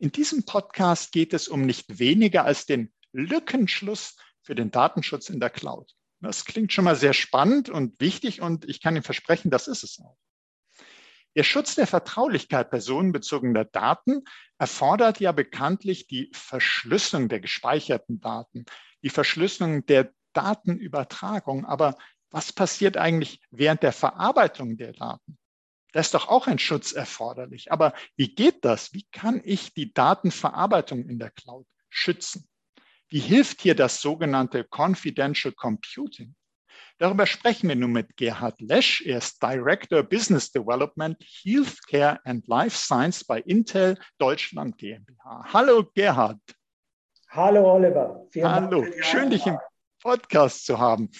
In 0.00 0.10
diesem 0.10 0.44
Podcast 0.44 1.12
geht 1.12 1.34
es 1.34 1.46
um 1.46 1.60
nicht 1.60 1.98
weniger 1.98 2.46
als 2.46 2.64
den 2.64 2.90
Lückenschluss 3.12 4.16
für 4.40 4.54
den 4.54 4.70
Datenschutz 4.70 5.28
in 5.28 5.40
der 5.40 5.50
Cloud. 5.50 5.94
Das 6.20 6.46
klingt 6.46 6.72
schon 6.72 6.86
mal 6.86 6.96
sehr 6.96 7.12
spannend 7.12 7.68
und 7.68 8.00
wichtig 8.00 8.40
und 8.40 8.64
ich 8.64 8.80
kann 8.80 8.96
Ihnen 8.96 9.02
versprechen, 9.02 9.50
das 9.50 9.68
ist 9.68 9.84
es 9.84 10.00
auch. 10.00 10.16
Der 11.36 11.42
Schutz 11.42 11.74
der 11.74 11.86
Vertraulichkeit 11.86 12.70
personenbezogener 12.70 13.66
Daten 13.66 14.24
erfordert 14.58 15.20
ja 15.20 15.32
bekanntlich 15.32 16.06
die 16.06 16.30
Verschlüsselung 16.32 17.28
der 17.28 17.40
gespeicherten 17.40 18.20
Daten, 18.20 18.64
die 19.02 19.10
Verschlüsselung 19.10 19.84
der 19.84 20.14
Datenübertragung. 20.32 21.66
Aber 21.66 21.94
was 22.30 22.54
passiert 22.54 22.96
eigentlich 22.96 23.42
während 23.50 23.82
der 23.82 23.92
Verarbeitung 23.92 24.78
der 24.78 24.94
Daten? 24.94 25.38
Da 25.92 26.00
ist 26.00 26.14
doch 26.14 26.28
auch 26.28 26.46
ein 26.46 26.58
Schutz 26.58 26.92
erforderlich. 26.92 27.72
Aber 27.72 27.92
wie 28.16 28.34
geht 28.34 28.64
das? 28.64 28.92
Wie 28.92 29.06
kann 29.12 29.40
ich 29.44 29.74
die 29.74 29.92
Datenverarbeitung 29.92 31.08
in 31.08 31.18
der 31.18 31.30
Cloud 31.30 31.66
schützen? 31.88 32.48
Wie 33.08 33.18
hilft 33.18 33.60
hier 33.60 33.74
das 33.74 34.00
sogenannte 34.00 34.64
Confidential 34.64 35.52
Computing? 35.52 36.34
Darüber 36.98 37.26
sprechen 37.26 37.68
wir 37.68 37.76
nun 37.76 37.92
mit 37.92 38.16
Gerhard 38.16 38.60
Lesch. 38.60 39.00
Er 39.00 39.18
ist 39.18 39.42
Director 39.42 40.02
Business 40.02 40.52
Development, 40.52 41.16
Healthcare 41.42 42.20
and 42.24 42.46
Life 42.46 42.76
Science 42.76 43.24
bei 43.24 43.40
Intel 43.40 43.98
Deutschland 44.18 44.76
GmbH. 44.78 45.44
Hallo 45.52 45.90
Gerhard. 45.94 46.38
Hallo 47.30 47.74
Oliver. 47.74 48.26
Vielen 48.30 48.50
Hallo, 48.50 48.84
schön 49.00 49.30
dich 49.30 49.46
im 49.46 49.58
Podcast 50.02 50.66
zu 50.66 50.78
haben. 50.78 51.10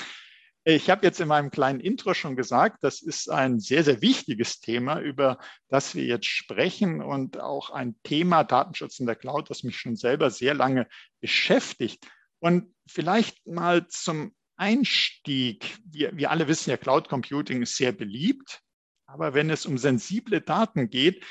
Ich 0.65 0.91
habe 0.91 1.07
jetzt 1.07 1.21
in 1.21 1.29
meinem 1.29 1.51
kleinen 1.51 1.81
Intro 1.81 2.13
schon 2.13 2.37
gesagt, 2.37 2.85
das 2.85 3.01
ist 3.01 3.31
ein 3.31 3.61
sehr, 3.61 3.83
sehr 3.83 4.03
wichtiges 4.03 4.61
Thema, 4.61 5.01
über 5.01 5.39
das 5.69 5.95
wir 5.95 6.05
jetzt 6.05 6.27
sprechen 6.27 7.01
und 7.01 7.41
auch 7.41 7.71
ein 7.71 7.97
Thema 8.03 8.45
Datenschutz 8.45 8.99
in 9.01 9.07
der 9.07 9.17
Cloud, 9.17 9.49
das 9.49 9.63
mich 9.63 9.79
schon 9.79 9.97
selber 9.97 10.31
sehr 10.31 10.53
lange 10.53 10.87
beschäftigt. 11.21 12.07
Und 12.41 12.75
vielleicht 12.87 13.47
mal 13.47 13.87
zum 13.89 14.35
Einstieg. 14.57 15.79
Wir, 15.87 16.15
wir 16.17 16.31
alle 16.31 16.47
wissen 16.47 16.69
ja, 16.69 16.77
Cloud 16.77 17.09
Computing 17.09 17.63
ist 17.63 17.77
sehr 17.77 17.93
beliebt. 17.93 18.61
Aber 19.07 19.33
wenn 19.33 19.49
es 19.49 19.65
um 19.65 19.79
sensible 19.79 20.43
Daten 20.43 20.91
geht, 20.91 21.25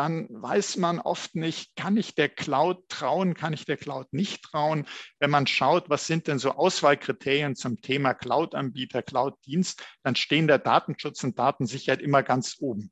dann 0.00 0.28
weiß 0.30 0.78
man 0.78 0.98
oft 0.98 1.34
nicht, 1.34 1.76
kann 1.76 1.98
ich 1.98 2.14
der 2.14 2.30
Cloud 2.30 2.88
trauen, 2.88 3.34
kann 3.34 3.52
ich 3.52 3.66
der 3.66 3.76
Cloud 3.76 4.10
nicht 4.14 4.42
trauen. 4.42 4.86
Wenn 5.18 5.28
man 5.28 5.46
schaut, 5.46 5.90
was 5.90 6.06
sind 6.06 6.26
denn 6.26 6.38
so 6.38 6.52
Auswahlkriterien 6.52 7.54
zum 7.54 7.82
Thema 7.82 8.14
Cloud-Anbieter, 8.14 9.02
Cloud-Dienst, 9.02 9.84
dann 10.02 10.16
stehen 10.16 10.46
der 10.46 10.58
Datenschutz 10.58 11.22
und 11.22 11.38
Datensicherheit 11.38 12.00
immer 12.00 12.22
ganz 12.22 12.56
oben. 12.60 12.90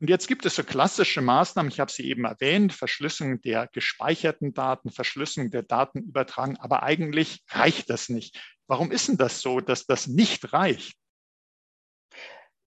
Und 0.00 0.10
jetzt 0.10 0.28
gibt 0.28 0.44
es 0.44 0.56
so 0.56 0.64
klassische 0.64 1.22
Maßnahmen, 1.22 1.72
ich 1.72 1.80
habe 1.80 1.90
sie 1.90 2.02
eben 2.02 2.26
erwähnt, 2.26 2.74
Verschlüsselung 2.74 3.40
der 3.40 3.68
gespeicherten 3.68 4.52
Daten, 4.52 4.90
Verschlüsselung 4.90 5.50
der 5.50 5.62
Datenübertragung, 5.62 6.58
aber 6.58 6.82
eigentlich 6.82 7.42
reicht 7.48 7.88
das 7.88 8.10
nicht. 8.10 8.38
Warum 8.66 8.92
ist 8.92 9.08
denn 9.08 9.16
das 9.16 9.40
so, 9.40 9.60
dass 9.60 9.86
das 9.86 10.08
nicht 10.08 10.52
reicht? 10.52 10.94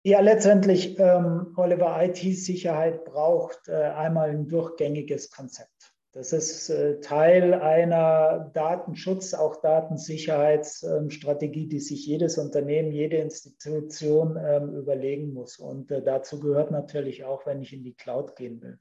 Ja, 0.07 0.19
letztendlich, 0.19 0.99
ähm, 0.99 1.55
Oliver, 1.57 1.97
IT-Sicherheit 2.03 3.05
braucht 3.05 3.67
äh, 3.67 3.73
einmal 3.73 4.29
ein 4.29 4.47
durchgängiges 4.47 5.31
Konzept. 5.31 5.95
Das 6.11 6.31
ist 6.31 6.69
äh, 6.69 6.99
Teil 6.99 7.55
einer 7.55 8.51
Datenschutz-, 8.53 9.33
auch 9.33 9.61
Datensicherheitsstrategie, 9.61 11.63
ähm, 11.63 11.69
die 11.69 11.79
sich 11.79 12.05
jedes 12.05 12.37
Unternehmen, 12.37 12.91
jede 12.91 13.17
Institution 13.17 14.37
ähm, 14.39 14.75
überlegen 14.75 15.33
muss. 15.33 15.57
Und 15.57 15.89
äh, 15.89 16.03
dazu 16.03 16.39
gehört 16.39 16.69
natürlich 16.69 17.23
auch, 17.23 17.47
wenn 17.47 17.63
ich 17.63 17.73
in 17.73 17.83
die 17.83 17.95
Cloud 17.95 18.35
gehen 18.35 18.61
will. 18.61 18.77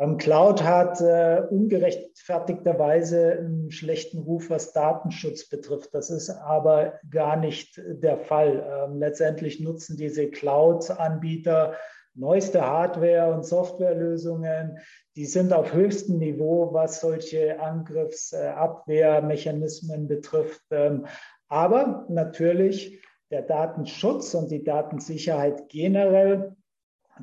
Ähm, 0.00 0.16
Cloud 0.16 0.64
hat 0.64 1.00
äh, 1.02 1.42
ungerechtfertigterweise 1.50 3.32
einen 3.32 3.70
schlechten 3.70 4.18
Ruf, 4.18 4.48
was 4.48 4.72
Datenschutz 4.72 5.46
betrifft. 5.48 5.90
Das 5.92 6.08
ist 6.08 6.30
aber 6.30 6.94
gar 7.10 7.36
nicht 7.36 7.78
der 7.86 8.16
Fall. 8.16 8.66
Ähm, 8.66 8.98
letztendlich 8.98 9.60
nutzen 9.60 9.98
diese 9.98 10.30
Cloud-Anbieter 10.30 11.74
neueste 12.14 12.66
Hardware- 12.66 13.34
und 13.34 13.44
Softwarelösungen. 13.44 14.78
Die 15.16 15.26
sind 15.26 15.52
auf 15.52 15.74
höchstem 15.74 16.18
Niveau, 16.18 16.72
was 16.72 17.00
solche 17.00 17.60
Angriffsabwehrmechanismen 17.60 20.08
betrifft. 20.08 20.62
Ähm, 20.70 21.04
aber 21.48 22.06
natürlich 22.08 23.04
der 23.30 23.42
Datenschutz 23.42 24.32
und 24.34 24.50
die 24.50 24.64
Datensicherheit 24.64 25.68
generell 25.68 26.56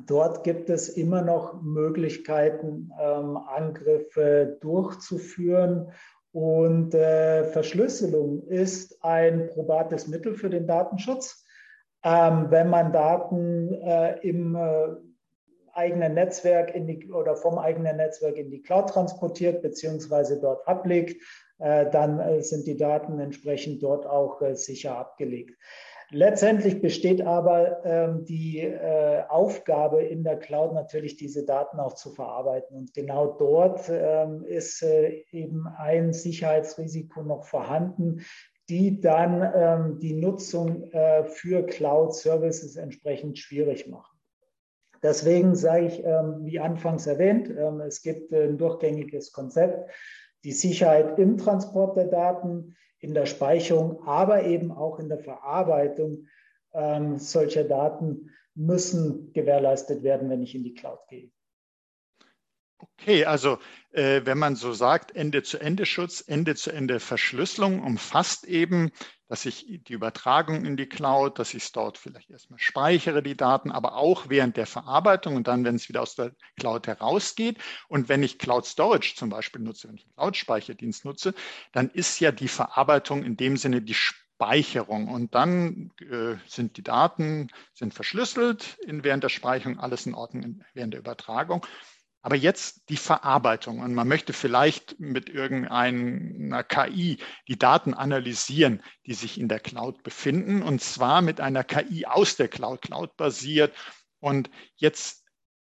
Dort 0.06 0.44
gibt 0.44 0.70
es 0.70 0.88
immer 0.88 1.22
noch 1.22 1.62
Möglichkeiten, 1.62 2.90
ähm, 3.00 3.36
Angriffe 3.36 4.58
durchzuführen. 4.60 5.92
Und 6.32 6.94
äh, 6.94 7.44
Verschlüsselung 7.44 8.46
ist 8.48 9.02
ein 9.02 9.48
probates 9.48 10.08
Mittel 10.08 10.34
für 10.34 10.50
den 10.50 10.66
Datenschutz. 10.66 11.44
Ähm, 12.04 12.46
wenn 12.50 12.70
man 12.70 12.92
Daten 12.92 13.72
äh, 13.72 14.18
im 14.20 14.54
äh, 14.54 14.88
eigenen 15.72 16.14
Netzwerk 16.14 16.72
die, 16.74 17.10
oder 17.10 17.36
vom 17.36 17.58
eigenen 17.58 17.96
Netzwerk 17.96 18.36
in 18.36 18.50
die 18.50 18.62
Cloud 18.62 18.90
transportiert 18.90 19.62
beziehungsweise 19.62 20.40
dort 20.40 20.66
ablegt, 20.66 21.22
äh, 21.58 21.90
dann 21.90 22.20
äh, 22.20 22.42
sind 22.42 22.66
die 22.66 22.76
Daten 22.76 23.18
entsprechend 23.18 23.82
dort 23.82 24.06
auch 24.06 24.42
äh, 24.42 24.54
sicher 24.54 24.96
abgelegt. 24.96 25.56
Letztendlich 26.10 26.80
besteht 26.80 27.20
aber 27.20 27.84
ähm, 27.84 28.24
die 28.24 28.60
äh, 28.60 29.24
Aufgabe 29.28 30.02
in 30.02 30.24
der 30.24 30.38
Cloud 30.38 30.72
natürlich, 30.72 31.16
diese 31.16 31.44
Daten 31.44 31.78
auch 31.78 31.92
zu 31.94 32.10
verarbeiten. 32.10 32.76
Und 32.76 32.94
genau 32.94 33.26
dort 33.26 33.90
ähm, 33.90 34.42
ist 34.44 34.82
äh, 34.82 35.24
eben 35.32 35.66
ein 35.66 36.14
Sicherheitsrisiko 36.14 37.22
noch 37.22 37.44
vorhanden, 37.44 38.24
die 38.70 39.00
dann 39.00 39.52
ähm, 39.54 39.98
die 40.00 40.14
Nutzung 40.14 40.84
äh, 40.92 41.24
für 41.24 41.66
Cloud-Services 41.66 42.76
entsprechend 42.76 43.38
schwierig 43.38 43.86
machen. 43.86 44.18
Deswegen 45.02 45.54
sage 45.54 45.86
ich, 45.86 46.04
ähm, 46.04 46.38
wie 46.40 46.58
anfangs 46.58 47.06
erwähnt, 47.06 47.50
ähm, 47.50 47.80
es 47.80 48.02
gibt 48.02 48.32
ein 48.32 48.56
durchgängiges 48.56 49.32
Konzept, 49.32 49.90
die 50.44 50.52
Sicherheit 50.52 51.18
im 51.18 51.36
Transport 51.36 51.96
der 51.96 52.06
Daten, 52.06 52.76
in 53.00 53.14
der 53.14 53.26
Speicherung, 53.26 54.06
aber 54.06 54.44
eben 54.44 54.72
auch 54.72 54.98
in 54.98 55.08
der 55.08 55.18
Verarbeitung 55.18 56.26
ähm, 56.74 57.18
solcher 57.18 57.64
Daten 57.64 58.30
müssen 58.54 59.32
gewährleistet 59.32 60.02
werden, 60.02 60.30
wenn 60.30 60.42
ich 60.42 60.54
in 60.54 60.64
die 60.64 60.74
Cloud 60.74 60.98
gehe. 61.08 61.30
Okay, 62.78 63.24
also 63.24 63.58
äh, 63.90 64.22
wenn 64.24 64.38
man 64.38 64.54
so 64.54 64.72
sagt, 64.72 65.14
Ende-zu-Ende-Schutz, 65.14 66.22
Ende-zu-Ende-Verschlüsselung 66.26 67.82
umfasst 67.82 68.44
eben, 68.44 68.92
dass 69.28 69.44
ich 69.46 69.66
die 69.86 69.92
Übertragung 69.92 70.64
in 70.64 70.76
die 70.76 70.88
Cloud, 70.88 71.38
dass 71.38 71.54
ich 71.54 71.64
es 71.64 71.72
dort 71.72 71.98
vielleicht 71.98 72.30
erstmal 72.30 72.58
speichere, 72.58 73.22
die 73.22 73.36
Daten, 73.36 73.70
aber 73.70 73.96
auch 73.96 74.28
während 74.28 74.56
der 74.56 74.66
Verarbeitung 74.66 75.36
und 75.36 75.46
dann, 75.46 75.64
wenn 75.64 75.76
es 75.76 75.88
wieder 75.88 76.02
aus 76.02 76.14
der 76.14 76.32
Cloud 76.58 76.86
herausgeht. 76.86 77.58
Und 77.88 78.08
wenn 78.08 78.22
ich 78.22 78.38
Cloud 78.38 78.66
Storage 78.66 79.14
zum 79.16 79.28
Beispiel 79.28 79.62
nutze, 79.62 79.88
wenn 79.88 79.96
ich 79.96 80.04
einen 80.04 80.14
Cloud-Speicherdienst 80.14 81.04
nutze, 81.04 81.34
dann 81.72 81.90
ist 81.90 82.18
ja 82.20 82.32
die 82.32 82.48
Verarbeitung 82.48 83.22
in 83.22 83.36
dem 83.36 83.56
Sinne 83.56 83.82
die 83.82 83.94
Speicherung. 83.94 85.08
Und 85.08 85.34
dann 85.34 85.90
äh, 86.00 86.36
sind 86.46 86.76
die 86.76 86.82
Daten 86.82 87.48
sind 87.74 87.92
verschlüsselt 87.92 88.78
in, 88.86 89.04
während 89.04 89.24
der 89.24 89.28
Speicherung, 89.28 89.78
alles 89.78 90.06
in 90.06 90.14
Ordnung 90.14 90.64
während 90.74 90.94
der 90.94 91.00
Übertragung. 91.00 91.66
Aber 92.22 92.36
jetzt 92.36 92.88
die 92.88 92.96
Verarbeitung. 92.96 93.80
Und 93.80 93.94
man 93.94 94.08
möchte 94.08 94.32
vielleicht 94.32 94.98
mit 94.98 95.28
irgendeiner 95.28 96.64
KI 96.64 97.18
die 97.46 97.58
Daten 97.58 97.94
analysieren, 97.94 98.82
die 99.06 99.14
sich 99.14 99.38
in 99.38 99.48
der 99.48 99.60
Cloud 99.60 100.02
befinden. 100.02 100.62
Und 100.62 100.82
zwar 100.82 101.22
mit 101.22 101.40
einer 101.40 101.64
KI 101.64 102.06
aus 102.06 102.36
der 102.36 102.48
Cloud, 102.48 102.82
Cloud-basiert. 102.82 103.74
Und 104.20 104.50
jetzt 104.76 105.24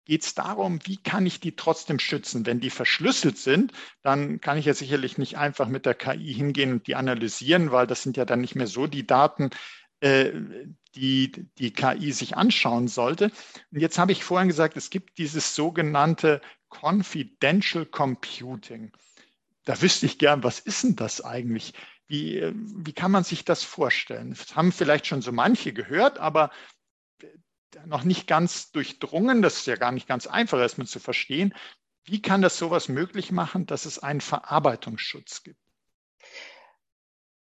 geht 0.06 0.24
es 0.24 0.36
darum, 0.36 0.80
wie 0.84 0.98
kann 0.98 1.26
ich 1.26 1.40
die 1.40 1.56
trotzdem 1.56 1.98
schützen? 1.98 2.46
Wenn 2.46 2.60
die 2.60 2.70
verschlüsselt 2.70 3.38
sind, 3.38 3.72
dann 4.02 4.42
kann 4.42 4.58
ich 4.58 4.66
ja 4.66 4.74
sicherlich 4.74 5.18
nicht 5.18 5.38
einfach 5.38 5.68
mit 5.68 5.86
der 5.86 5.96
KI 5.96 6.34
hingehen 6.34 6.74
und 6.74 6.88
die 6.88 6.96
analysieren, 6.96 7.72
weil 7.72 7.88
das 7.88 8.04
sind 8.04 8.18
ja 8.18 8.26
dann 8.26 8.42
nicht 8.42 8.56
mehr 8.56 8.68
so 8.68 8.88
die 8.88 9.08
Daten, 9.08 9.50
äh, 10.04 10.34
die 10.96 11.32
die 11.58 11.72
KI 11.72 12.12
sich 12.12 12.36
anschauen 12.36 12.90
sollte. 12.90 13.32
Und 13.72 13.80
jetzt 13.80 13.98
habe 13.98 14.12
ich 14.12 14.24
vorhin 14.24 14.50
gesagt, 14.50 14.76
es 14.76 14.90
gibt 14.90 15.18
dieses 15.18 15.56
sogenannte 15.56 16.42
Confidential 16.70 17.86
Computing. 17.86 18.92
da 19.64 19.82
wüsste 19.82 20.06
ich 20.06 20.18
gern, 20.20 20.44
was 20.44 20.60
ist 20.60 20.84
denn 20.84 20.96
das 20.98 21.22
eigentlich? 21.22 21.74
Wie, 22.08 22.52
wie 22.54 22.92
kann 22.92 23.12
man 23.12 23.24
sich 23.24 23.46
das 23.46 23.64
vorstellen? 23.64 24.32
Das 24.32 24.58
haben 24.58 24.74
vielleicht 24.74 25.08
schon 25.08 25.22
so 25.22 25.32
manche 25.32 25.72
gehört, 25.72 26.20
aber 26.20 26.52
noch 27.86 28.04
nicht 28.04 28.28
ganz 28.28 28.72
durchdrungen. 28.72 29.42
Das 29.42 29.58
ist 29.60 29.68
ja 29.68 29.78
gar 29.78 29.94
nicht 29.94 30.08
ganz 30.08 30.28
einfach, 30.28 30.60
erstmal 30.60 30.88
zu 30.88 31.00
verstehen. 31.00 31.54
Wie 32.04 32.22
kann 32.22 32.42
das 32.42 32.58
sowas 32.58 32.90
möglich 32.90 33.32
machen, 33.32 33.66
dass 33.66 33.86
es 33.86 34.00
einen 34.00 34.22
Verarbeitungsschutz 34.22 35.44
gibt? 35.44 35.63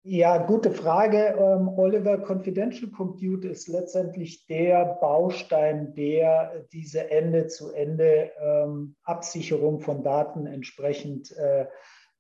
Ja, 0.04 0.40
gute 0.40 0.72
Frage, 0.72 1.36
ähm, 1.38 1.70
Oliver. 1.78 2.18
Confidential 2.18 2.90
Compute 2.90 3.50
ist 3.50 3.68
letztendlich 3.68 4.48
der 4.48 4.98
Baustein, 5.00 5.94
der 5.94 6.66
diese 6.74 7.12
Ende-zu-Ende-Absicherung 7.12 9.76
ähm, 9.76 9.82
von 9.82 10.02
Daten 10.02 10.48
entsprechend 10.48 11.38
äh, 11.38 11.68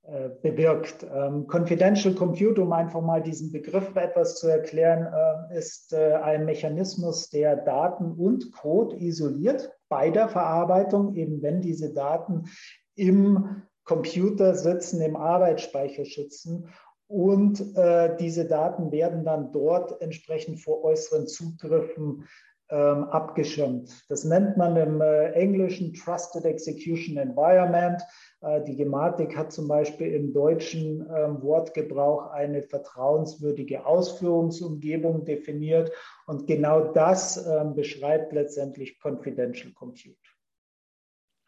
äh, 0.04 0.30
bewirkt. 0.44 1.08
Ähm, 1.12 1.48
Confidential 1.48 2.14
Compute, 2.14 2.62
um 2.62 2.72
einfach 2.72 3.02
mal 3.02 3.24
diesen 3.24 3.52
Begriff 3.52 3.96
etwas 3.96 4.36
zu 4.36 4.48
erklären, 4.48 5.12
äh, 5.52 5.58
ist 5.58 5.92
äh, 5.94 6.20
ein 6.22 6.46
Mechanismus, 6.46 7.32
der 7.32 7.56
Daten 7.56 8.12
und 8.12 8.52
Code 8.52 8.96
isoliert 8.98 9.72
bei 9.90 10.12
der 10.12 10.30
Verarbeitung, 10.30 11.16
eben 11.16 11.42
wenn 11.42 11.62
diese 11.62 11.92
Daten 11.92 12.44
im 12.94 13.64
Computer 13.86 14.54
sitzen, 14.54 15.02
im 15.02 15.16
Arbeitsspeicher 15.16 16.06
schützen 16.06 16.70
und 17.12 17.76
äh, 17.76 18.16
diese 18.18 18.46
Daten 18.46 18.92
werden 18.92 19.26
dann 19.26 19.52
dort 19.52 20.02
entsprechend 20.02 20.62
vor 20.62 20.84
äußeren 20.84 21.28
Zugriffen 21.28 22.28
ähm, 22.70 23.04
abgeschirmt. 23.06 24.06
Das 24.08 24.24
nennt 24.24 24.56
man 24.56 24.78
im 24.78 25.02
äh, 25.02 25.32
Englischen 25.32 25.94
Trusted 25.94 26.46
Execution 26.46 27.18
Environment. 27.18 28.02
Äh, 28.40 28.64
die 28.64 28.78
Gematik 28.78 29.36
hat 29.36 29.52
zum 29.52 29.68
Beispiel 29.68 30.14
im 30.14 30.32
deutschen 30.32 31.02
ähm, 31.02 31.42
Wortgebrauch 31.42 32.32
eine 32.32 32.64
vertrauenswürdige 32.64 33.86
Ausführungsumgebung 33.86 35.26
definiert. 35.26 35.92
Und 36.28 36.48
genau 36.48 36.94
das 36.94 37.46
ähm, 37.46 37.76
beschreibt 37.76 38.32
letztendlich 38.32 39.02
Confidential 39.02 39.74
Compute. 39.74 40.16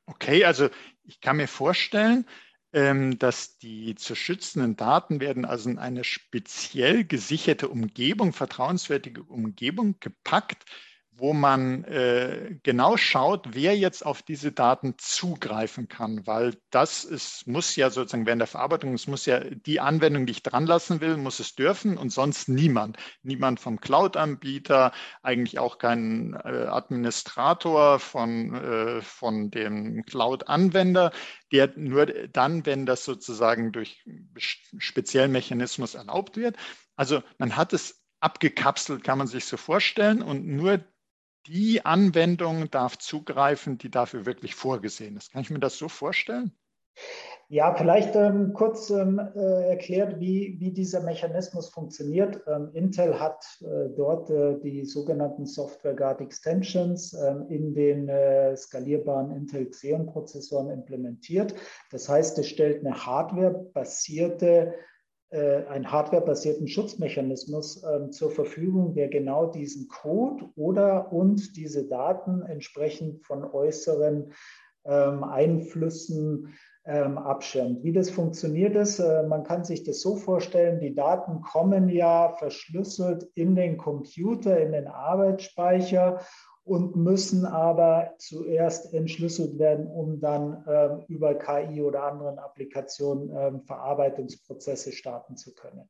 Okay, 0.08 0.44
also 0.44 0.68
ich 1.06 1.22
kann 1.22 1.38
mir 1.38 1.48
vorstellen, 1.48 2.26
dass 2.74 3.60
die 3.60 3.94
zu 3.94 4.16
schützenden 4.16 4.76
Daten 4.76 5.20
werden 5.20 5.46
also 5.46 5.70
in 5.70 5.78
eine 5.78 6.04
speziell 6.04 7.04
gesicherte 7.04 7.70
Umgebung, 7.70 8.34
vertrauenswürdige 8.34 9.22
Umgebung 9.22 10.00
gepackt, 10.00 10.66
wo 11.16 11.34
man 11.34 11.84
äh, 11.84 12.58
genau 12.64 12.98
schaut, 12.98 13.50
wer 13.54 13.78
jetzt 13.78 14.06
auf 14.06 14.22
diese 14.22 14.52
Daten 14.52 14.96
zugreifen 14.98 15.88
kann, 15.88 16.26
weil 16.26 16.56
das 16.70 17.04
ist, 17.04 17.48
muss 17.48 17.76
ja 17.76 17.90
sozusagen 17.90 18.26
während 18.26 18.42
der 18.42 18.48
Verarbeitung, 18.48 18.94
es 18.94 19.08
muss 19.08 19.26
ja 19.26 19.40
die 19.40 19.80
Anwendung, 19.80 20.26
die 20.26 20.32
ich 20.32 20.44
dran 20.44 20.66
lassen 20.66 21.02
will, 21.02 21.18
muss 21.18 21.40
es 21.40 21.56
dürfen 21.56 21.98
und 21.98 22.10
sonst 22.10 22.50
niemand. 22.50 22.98
Niemand 23.22 23.60
vom 23.60 23.80
Cloud-Anbieter, 23.80 24.92
eigentlich 25.22 25.60
auch 25.60 25.78
kein 25.78 26.34
äh, 26.34 26.66
Administrator 26.68 28.00
von, 28.00 28.56
äh, 28.56 29.02
von 29.02 29.52
dem 29.52 30.06
Cloud-Anwender, 30.06 31.12
der 31.52 31.72
nur 31.76 32.06
dann, 32.06 32.66
wenn 32.66 32.86
das 32.86 33.06
sozusagen 33.06 33.72
durch 33.72 34.04
speziellen 34.36 35.32
Mechanismus 35.32 35.96
erlaubt 35.96 36.38
wird. 36.38 36.58
Also 36.96 37.22
man 37.38 37.56
hat 37.56 37.74
es 37.74 38.04
abgekapselt, 38.20 39.04
kann 39.04 39.18
man 39.18 39.28
sich 39.28 39.46
so 39.46 39.58
vorstellen. 39.58 40.22
Und 40.22 40.48
nur 40.48 40.80
die 41.48 41.86
Anwendung 41.86 42.70
darf 42.72 42.98
zugreifen, 42.98 43.78
die 43.78 43.92
dafür 43.92 44.26
wirklich 44.26 44.56
vorgesehen 44.56 45.18
ist. 45.18 45.32
Kann 45.32 45.42
ich 45.42 45.50
mir 45.50 45.60
das 45.60 45.78
so 45.78 45.90
vorstellen? 45.90 46.52
Ja, 47.50 47.76
vielleicht 47.76 48.16
ähm, 48.16 48.54
kurz 48.54 48.90
ähm, 48.90 49.20
äh, 49.20 49.70
erklärt, 49.70 50.20
wie, 50.20 50.56
wie 50.60 50.72
dieser 50.72 51.02
Mechanismus 51.04 51.70
funktioniert. 51.70 52.42
Ähm, 52.48 52.70
Intel 52.74 53.20
hat 53.20 53.46
äh, 53.62 53.90
dort 53.96 54.30
äh, 54.30 54.60
die 54.60 54.86
sogenannten 54.86 55.46
Software 55.46 55.94
Guard 55.94 56.22
Extensions 56.22 57.14
ähm, 57.14 57.46
in 57.50 57.74
den 57.76 58.10
äh, 58.10 58.56
skalierbaren 58.56 59.32
Intel 59.32 59.70
Xeon-Prozessoren 59.70 60.72
implementiert. 60.72 61.54
Das 61.92 62.10
heißt, 62.10 62.40
es 62.40 62.48
stellt 62.48 62.86
eine 62.86 63.06
hardwarebasierte 63.06 64.74
einen 65.34 65.92
hardwarebasierten 65.92 66.68
Schutzmechanismus 66.68 67.84
äh, 67.84 68.10
zur 68.12 68.32
Verfügung, 68.32 68.94
der 68.94 69.08
genau 69.08 69.48
diesen 69.48 69.88
Code 69.88 70.46
oder 70.56 71.12
und 71.12 71.58
diese 71.58 71.88
Daten 71.88 72.42
entsprechend 72.44 73.26
von 73.26 73.44
äußeren 73.44 74.32
ähm, 74.86 75.24
Einflüssen 75.24 76.54
ähm, 76.86 77.18
abschirmt. 77.18 77.84
Wie 77.84 77.94
das 77.94 78.10
funktioniert 78.10 78.76
ist, 78.76 79.00
äh, 79.00 79.24
man 79.24 79.44
kann 79.44 79.64
sich 79.64 79.84
das 79.84 80.02
so 80.02 80.18
vorstellen, 80.18 80.82
die 80.82 80.94
Daten 80.94 81.42
kommen 81.42 81.88
ja 81.88 82.34
verschlüsselt 82.38 83.24
in 83.36 83.56
den 83.56 83.78
Computer, 83.78 84.60
in 84.60 84.74
den 84.74 84.88
Arbeitsspeicher 84.88 86.20
und 86.66 86.96
müssen 86.96 87.46
aber 87.46 88.14
zuerst 88.18 88.94
entschlüsselt 88.94 89.60
werden, 89.60 89.88
um 89.88 90.20
dann 90.20 90.64
äh, 90.66 91.12
über 91.12 91.36
KI 91.36 91.82
oder 91.82 92.04
anderen 92.04 92.40
Applikationen 92.40 93.30
äh, 93.36 93.60
Verarbeitungsprozesse 93.66 94.94
starten 94.94 95.36
zu 95.36 95.54
können. 95.54 95.90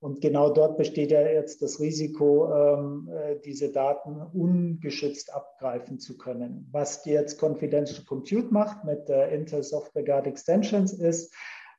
Und 0.00 0.20
genau 0.20 0.50
dort 0.50 0.78
besteht 0.78 1.10
ja 1.10 1.22
jetzt 1.22 1.60
das 1.60 1.80
Risiko, 1.80 2.52
ähm, 2.54 3.10
äh, 3.12 3.40
diese 3.44 3.72
Daten 3.72 4.22
ungeschützt 4.22 5.34
abgreifen 5.34 5.98
zu 5.98 6.16
können. 6.16 6.68
Was 6.70 7.04
jetzt 7.04 7.40
Confidential 7.42 8.04
Compute 8.04 8.52
macht 8.52 8.84
mit 8.84 9.08
der 9.08 9.30
Intel 9.30 9.62
Software 9.64 10.04
Guard 10.04 10.28
Extensions 10.28 10.92
ist, 10.92 11.34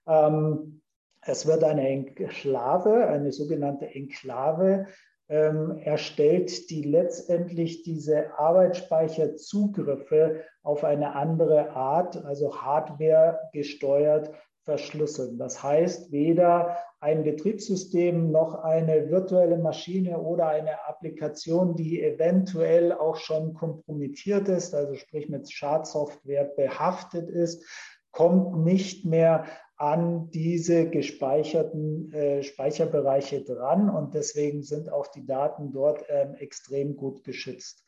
ähm, 0.06 0.82
es 1.22 1.46
wird 1.46 1.64
eine 1.64 1.88
Enklave, 1.88 3.08
eine 3.08 3.32
sogenannte 3.32 3.88
Enklave 3.88 4.88
ähm, 5.30 5.80
erstellt, 5.84 6.70
die 6.70 6.82
letztendlich 6.82 7.84
diese 7.84 8.38
Arbeitsspeicherzugriffe 8.38 10.44
auf 10.64 10.84
eine 10.84 11.16
andere 11.16 11.70
Art, 11.72 12.26
also 12.26 12.62
Hardware 12.62 13.40
gesteuert, 13.54 14.32
verschlüsseln. 14.64 15.38
Das 15.38 15.64
heißt, 15.64 16.12
weder 16.12 16.78
ein 17.00 17.24
Betriebssystem 17.24 18.32
noch 18.32 18.56
eine 18.56 19.10
virtuelle 19.10 19.58
Maschine 19.58 20.20
oder 20.20 20.48
eine 20.48 20.86
Applikation, 20.88 21.76
die 21.76 22.04
eventuell 22.04 22.92
auch 22.92 23.16
schon 23.16 23.54
kompromittiert 23.54 24.50
ist, 24.50 24.76
also 24.76 24.96
sprich 24.96 25.30
mit 25.30 25.50
Schadsoftware 25.52 26.52
behaftet 26.56 27.30
ist, 27.30 27.66
kommt 28.12 28.66
nicht 28.66 29.06
mehr 29.06 29.46
an 29.80 30.30
diese 30.32 30.90
gespeicherten 30.90 32.14
äh, 32.14 32.44
Speicherbereiche 32.44 33.44
dran 33.44 33.90
und 33.90 34.14
deswegen 34.14 34.62
sind 34.62 34.92
auch 34.92 35.08
die 35.08 35.26
Daten 35.26 35.72
dort 35.72 36.04
ähm, 36.10 36.36
extrem 36.36 36.98
gut 36.98 37.24
geschützt. 37.24 37.86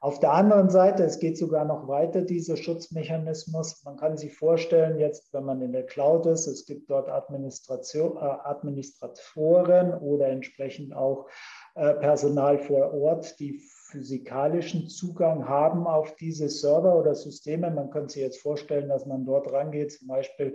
Auf 0.00 0.18
der 0.18 0.32
anderen 0.32 0.70
Seite, 0.70 1.04
es 1.04 1.18
geht 1.18 1.36
sogar 1.36 1.64
noch 1.66 1.88
weiter, 1.88 2.22
dieser 2.22 2.56
Schutzmechanismus. 2.56 3.82
Man 3.84 3.96
kann 3.96 4.16
sich 4.16 4.34
vorstellen, 4.34 4.98
jetzt, 4.98 5.32
wenn 5.34 5.44
man 5.44 5.60
in 5.60 5.72
der 5.72 5.84
Cloud 5.84 6.24
ist, 6.26 6.46
es 6.46 6.64
gibt 6.64 6.88
dort 6.88 7.08
Administration, 7.10 8.16
äh, 8.16 8.20
Administratoren 8.20 9.92
oder 9.94 10.28
entsprechend 10.28 10.94
auch 10.94 11.28
Personal 11.76 12.58
vor 12.58 12.94
Ort, 12.94 13.38
die 13.38 13.60
physikalischen 13.96 14.88
Zugang 14.88 15.48
haben 15.48 15.86
auf 15.86 16.16
diese 16.16 16.48
Server 16.48 16.98
oder 16.98 17.14
Systeme. 17.14 17.70
Man 17.70 17.90
könnte 17.90 18.14
sich 18.14 18.22
jetzt 18.22 18.40
vorstellen, 18.40 18.88
dass 18.88 19.06
man 19.06 19.24
dort 19.24 19.52
rangeht, 19.52 19.92
zum 19.92 20.08
Beispiel 20.08 20.54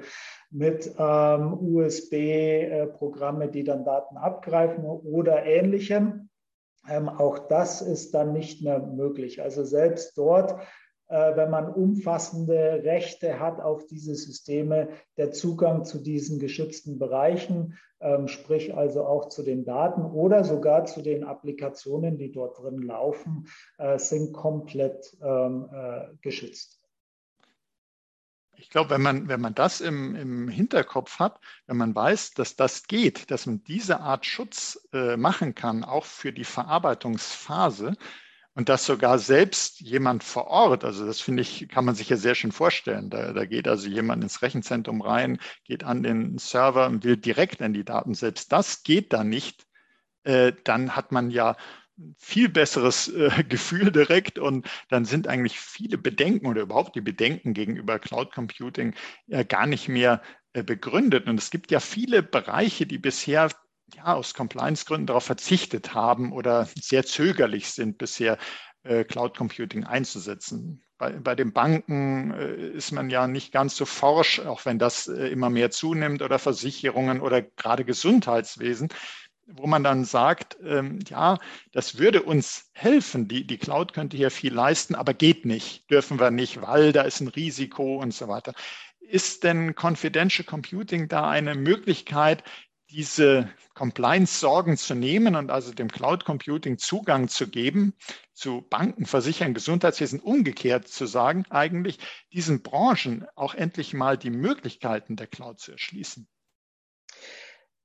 mit 0.50 0.94
ähm, 0.98 1.54
USB-Programme, 1.60 3.48
die 3.50 3.63
dann 3.63 3.86
Daten 3.86 4.18
abgreifen 4.18 4.84
oder 4.84 5.46
ähnlichem. 5.46 6.30
Ähm, 6.90 7.08
auch 7.08 7.40
das 7.48 7.82
ist 7.82 8.13
dann 8.13 8.34
nicht 8.34 8.63
mehr 8.63 8.80
möglich. 8.80 9.42
Also 9.42 9.63
selbst 9.63 10.18
dort 10.18 10.51
äh, 10.54 10.56
wenn 11.12 11.50
man 11.50 11.74
umfassende 11.74 12.84
Rechte 12.84 13.39
hat 13.39 13.60
auf 13.60 13.86
diese 13.86 14.15
Systeme, 14.15 14.88
der 15.18 15.32
Zugang 15.32 15.84
zu 15.84 16.00
diesen 16.00 16.39
geschützten 16.39 17.00
Bereichen, 17.00 17.77
ähm, 18.01 18.27
sprich 18.27 18.75
also 18.75 19.06
auch 19.06 19.30
zu 19.30 19.44
den 19.44 19.63
Daten 19.63 20.03
oder 20.03 20.44
sogar 20.44 20.86
zu 20.86 21.01
den 21.01 21.24
Applikationen, 21.24 22.18
die 22.18 22.32
dort 22.32 22.60
drin 22.60 22.82
laufen, 22.82 23.48
äh, 23.77 24.00
sind 24.00 24.34
komplett 24.34 25.15
ähm, 25.22 25.70
äh, 25.72 26.08
geschützt. 26.22 26.80
Ich 28.56 28.70
glaube, 28.70 28.91
wenn 28.91 29.01
man, 29.01 29.27
wenn 29.27 29.41
man 29.41 29.56
das 29.56 29.82
im, 29.82 30.15
im 30.15 30.48
Hinterkopf 30.48 31.18
hat, 31.20 31.39
wenn 31.65 31.77
man 31.77 31.96
weiß, 31.96 32.32
dass 32.36 32.56
das 32.56 32.84
geht, 32.84 33.32
dass 33.32 33.48
man 33.48 33.63
diese 33.63 34.00
Art 34.01 34.25
Schutz 34.25 34.88
äh, 34.94 35.18
machen 35.18 35.56
kann, 35.56 35.84
auch 35.84 36.06
für 36.06 36.32
die 36.32 36.44
Verarbeitungsphase, 36.44 37.96
und 38.53 38.67
dass 38.70 38.86
sogar 38.86 39.17
selbst 39.17 39.79
jemand 39.79 40.24
vor 40.24 40.48
Ort, 40.48 40.84
also 40.84 41.05
das 41.05 41.22
finde 41.22 41.41
ich, 41.41 41.70
kann 41.70 41.86
man 41.86 41.96
sich 41.96 42.10
ja 42.10 42.17
sehr 42.17 42.36
schön 42.36 42.51
vorstellen. 42.51 43.10
Da, 43.10 43.31
da 43.31 43.46
geht 43.46 43.67
also 43.67 43.88
jemand 43.88 44.24
ins 44.24 44.41
Rechenzentrum 44.41 45.01
rein, 45.01 45.39
geht 45.63 45.84
an 45.84 46.03
den 46.03 46.38
Server 46.38 46.88
und 46.88 47.03
will 47.03 47.17
direkt 47.17 47.62
an 47.62 47.74
die 47.74 47.86
Daten. 47.86 48.13
Selbst 48.13 48.51
das 48.51 48.84
geht 48.84 49.13
da 49.13 49.24
nicht. 49.24 49.65
Äh, 50.24 50.53
dann 50.65 50.96
hat 50.96 51.12
man 51.12 51.31
ja 51.31 51.55
viel 52.17 52.50
besseres 52.50 53.08
äh, 53.08 53.43
Gefühl 53.48 53.91
direkt 53.91 54.39
und 54.39 54.67
dann 54.89 55.05
sind 55.05 55.27
eigentlich 55.27 55.60
viele 55.60 55.98
Bedenken 55.98 56.48
oder 56.48 56.62
überhaupt 56.63 56.96
die 56.96 57.01
Bedenken 57.01 57.53
gegenüber 57.53 58.00
Cloud 58.00 58.34
Computing 58.34 58.96
äh, 59.27 59.46
gar 59.46 59.67
nicht 59.67 59.88
mehr 59.88 60.22
äh, 60.53 60.63
begründet. 60.63 61.27
Und 61.27 61.39
es 61.39 61.51
gibt 61.51 61.72
ja 61.72 61.79
viele 61.79 62.24
Bereiche, 62.24 62.86
die 62.86 62.98
bisher 62.98 63.50
ja, 63.95 64.13
aus 64.13 64.33
Compliance-Gründen 64.33 65.07
darauf 65.07 65.24
verzichtet 65.25 65.93
haben 65.93 66.31
oder 66.31 66.67
sehr 66.79 67.05
zögerlich 67.05 67.69
sind, 67.71 67.98
bisher 67.98 68.38
äh, 68.83 69.03
Cloud 69.03 69.38
Computing 69.38 69.83
einzusetzen. 69.83 70.83
Bei, 70.98 71.12
bei 71.12 71.36
den 71.36 71.53
Banken 71.53 72.31
äh, 72.31 72.69
ist 72.69 72.91
man 72.91 73.10
ja 73.10 73.27
nicht 73.27 73.51
ganz 73.51 73.75
so 73.75 73.86
forsch, 73.86 74.39
auch 74.39 74.65
wenn 74.65 74.79
das 74.79 75.07
äh, 75.07 75.27
immer 75.27 75.50
mehr 75.50 75.71
zunimmt, 75.71 76.21
oder 76.21 76.39
Versicherungen 76.39 77.21
oder 77.21 77.41
gerade 77.41 77.86
Gesundheitswesen, 77.86 78.89
wo 79.48 79.67
man 79.67 79.83
dann 79.83 80.05
sagt, 80.05 80.57
ähm, 80.63 81.00
ja, 81.07 81.38
das 81.71 81.98
würde 81.98 82.24
uns 82.24 82.69
helfen, 82.74 83.27
die, 83.27 83.45
die 83.45 83.57
Cloud 83.57 83.93
könnte 83.93 84.17
hier 84.17 84.31
viel 84.31 84.53
leisten, 84.53 84.95
aber 84.95 85.13
geht 85.13 85.45
nicht, 85.45 85.89
dürfen 85.89 86.19
wir 86.19 86.31
nicht, 86.31 86.62
weil 86.62 86.93
da 86.93 87.01
ist 87.01 87.19
ein 87.19 87.27
Risiko 87.27 87.98
und 87.98 88.13
so 88.13 88.27
weiter. 88.27 88.53
Ist 89.00 89.43
denn 89.43 89.75
Confidential 89.75 90.45
Computing 90.45 91.07
da 91.07 91.29
eine 91.29 91.55
Möglichkeit, 91.55 92.43
diese 92.91 93.50
Compliance-Sorgen 93.74 94.77
zu 94.77 94.95
nehmen 94.95 95.36
und 95.36 95.50
also 95.50 95.74
dem 95.74 95.89
Cloud 95.89 96.25
Computing 96.25 96.77
Zugang 96.77 97.27
zu 97.27 97.48
geben, 97.48 97.93
zu 98.33 98.62
Banken, 98.69 99.05
Versichern, 99.05 99.53
Gesundheitswesen, 99.53 100.19
umgekehrt 100.19 100.88
zu 100.88 101.05
sagen, 101.05 101.45
eigentlich 101.50 102.00
diesen 102.33 102.62
Branchen 102.62 103.25
auch 103.36 103.55
endlich 103.55 103.93
mal 103.93 104.17
die 104.17 104.29
Möglichkeiten 104.29 105.15
der 105.15 105.27
Cloud 105.27 105.60
zu 105.60 105.71
erschließen? 105.71 106.27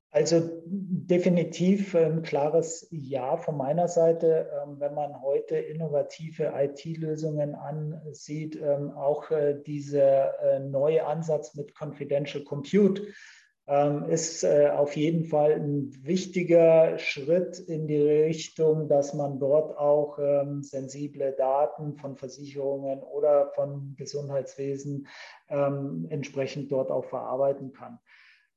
Also 0.09 0.63
definitiv 0.65 1.93
ein 1.93 2.23
klares 2.23 2.87
Ja 2.91 3.37
von 3.37 3.57
meiner 3.57 3.87
Seite. 3.87 4.49
Ähm, 4.63 4.79
wenn 4.79 4.93
man 4.93 5.21
heute 5.21 5.57
innovative 5.57 6.53
IT-Lösungen 6.55 7.55
ansieht, 7.55 8.55
ähm, 8.55 8.91
auch 8.91 9.29
äh, 9.31 9.61
dieser 9.61 10.39
äh, 10.41 10.59
neue 10.59 11.05
Ansatz 11.05 11.55
mit 11.55 11.75
Confidential 11.75 12.43
Compute, 12.43 13.07
ist 14.07 14.45
äh, 14.45 14.69
auf 14.69 14.95
jeden 14.95 15.25
Fall 15.25 15.51
ein 15.51 15.91
wichtiger 16.01 16.97
Schritt 16.99 17.59
in 17.59 17.85
die 17.85 18.01
Richtung, 18.01 18.87
dass 18.87 19.13
man 19.13 19.39
dort 19.39 19.77
auch 19.77 20.19
ähm, 20.19 20.63
sensible 20.63 21.33
Daten 21.37 21.97
von 21.97 22.15
Versicherungen 22.15 22.99
oder 22.99 23.51
von 23.55 23.93
Gesundheitswesen 23.97 25.07
ähm, 25.49 26.07
entsprechend 26.09 26.71
dort 26.71 26.91
auch 26.91 27.03
verarbeiten 27.05 27.73
kann. 27.73 27.99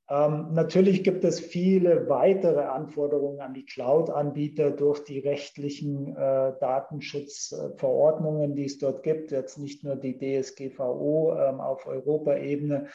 natürlich 0.09 1.05
gibt 1.05 1.23
es 1.25 1.39
viele 1.39 2.09
weitere 2.09 2.63
Anforderungen 2.63 3.41
an 3.41 3.55
die 3.55 3.65
Cloud-Anbieter 3.65 4.73
durch 4.73 5.05
die 5.05 5.21
rechtlichen 5.21 6.17
äh, 6.17 6.53
Datenschutzverordnungen, 6.61 8.57
die 8.57 8.65
es 8.65 8.79
dort 8.79 9.05
gibt. 9.05 9.31
Jetzt 9.31 9.59
nicht 9.59 9.85
nur 9.85 9.95
die 9.95 10.19
DSGVO 10.19 11.33
auf 11.33 11.87
Europaebene, 11.87 12.89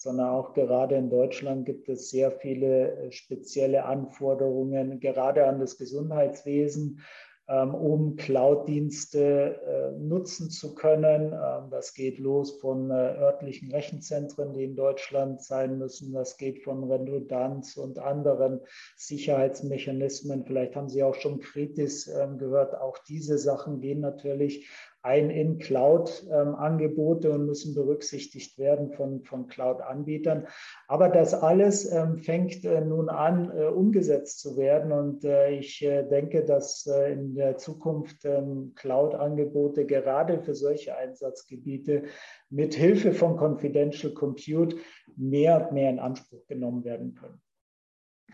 sondern 0.00 0.30
auch 0.30 0.54
gerade 0.54 0.94
in 0.94 1.10
Deutschland 1.10 1.66
gibt 1.66 1.90
es 1.90 2.08
sehr 2.08 2.32
viele 2.32 2.96
äh, 2.96 3.12
spezielle 3.12 3.84
Anforderungen, 3.84 4.98
gerade 4.98 5.46
an 5.46 5.60
das 5.60 5.76
Gesundheitswesen, 5.76 7.02
ähm, 7.48 7.74
um 7.74 8.16
Cloud-Dienste 8.16 9.60
äh, 9.60 9.98
nutzen 9.98 10.48
zu 10.48 10.74
können. 10.74 11.34
Ähm, 11.34 11.68
das 11.70 11.92
geht 11.92 12.18
los 12.18 12.60
von 12.62 12.90
äh, 12.90 12.94
örtlichen 12.94 13.70
Rechenzentren, 13.72 14.54
die 14.54 14.64
in 14.64 14.74
Deutschland 14.74 15.42
sein 15.42 15.76
müssen. 15.76 16.14
Das 16.14 16.38
geht 16.38 16.62
von 16.62 16.90
Redundanz 16.90 17.76
und 17.76 17.98
anderen 17.98 18.60
Sicherheitsmechanismen. 18.96 20.46
Vielleicht 20.46 20.76
haben 20.76 20.88
Sie 20.88 21.02
auch 21.02 21.16
schon 21.16 21.40
Kritis 21.40 22.08
ähm, 22.08 22.38
gehört. 22.38 22.74
Auch 22.74 22.96
diese 23.06 23.36
Sachen 23.36 23.82
gehen 23.82 24.00
natürlich 24.00 24.66
ein 25.02 25.30
in 25.30 25.58
Cloud-Angebote 25.58 27.30
und 27.30 27.46
müssen 27.46 27.74
berücksichtigt 27.74 28.58
werden 28.58 28.92
von, 28.92 29.24
von 29.24 29.46
Cloud-Anbietern. 29.46 30.46
Aber 30.88 31.08
das 31.08 31.34
alles 31.34 31.90
ähm, 31.90 32.18
fängt 32.18 32.64
äh, 32.64 32.80
nun 32.82 33.08
an, 33.08 33.50
äh, 33.56 33.64
umgesetzt 33.64 34.40
zu 34.40 34.56
werden. 34.56 34.92
Und 34.92 35.24
äh, 35.24 35.50
ich 35.50 35.80
denke, 35.80 36.44
dass 36.44 36.86
in 36.86 37.34
der 37.34 37.56
Zukunft 37.56 38.24
ähm, 38.24 38.72
Cloud-Angebote 38.76 39.86
gerade 39.86 40.42
für 40.42 40.54
solche 40.54 40.96
Einsatzgebiete 40.96 42.04
mit 42.50 42.74
Hilfe 42.74 43.12
von 43.12 43.36
Confidential 43.36 44.12
Compute 44.12 44.76
mehr 45.16 45.66
und 45.66 45.72
mehr 45.72 45.90
in 45.90 45.98
Anspruch 45.98 46.46
genommen 46.46 46.84
werden 46.84 47.14
können. 47.14 47.40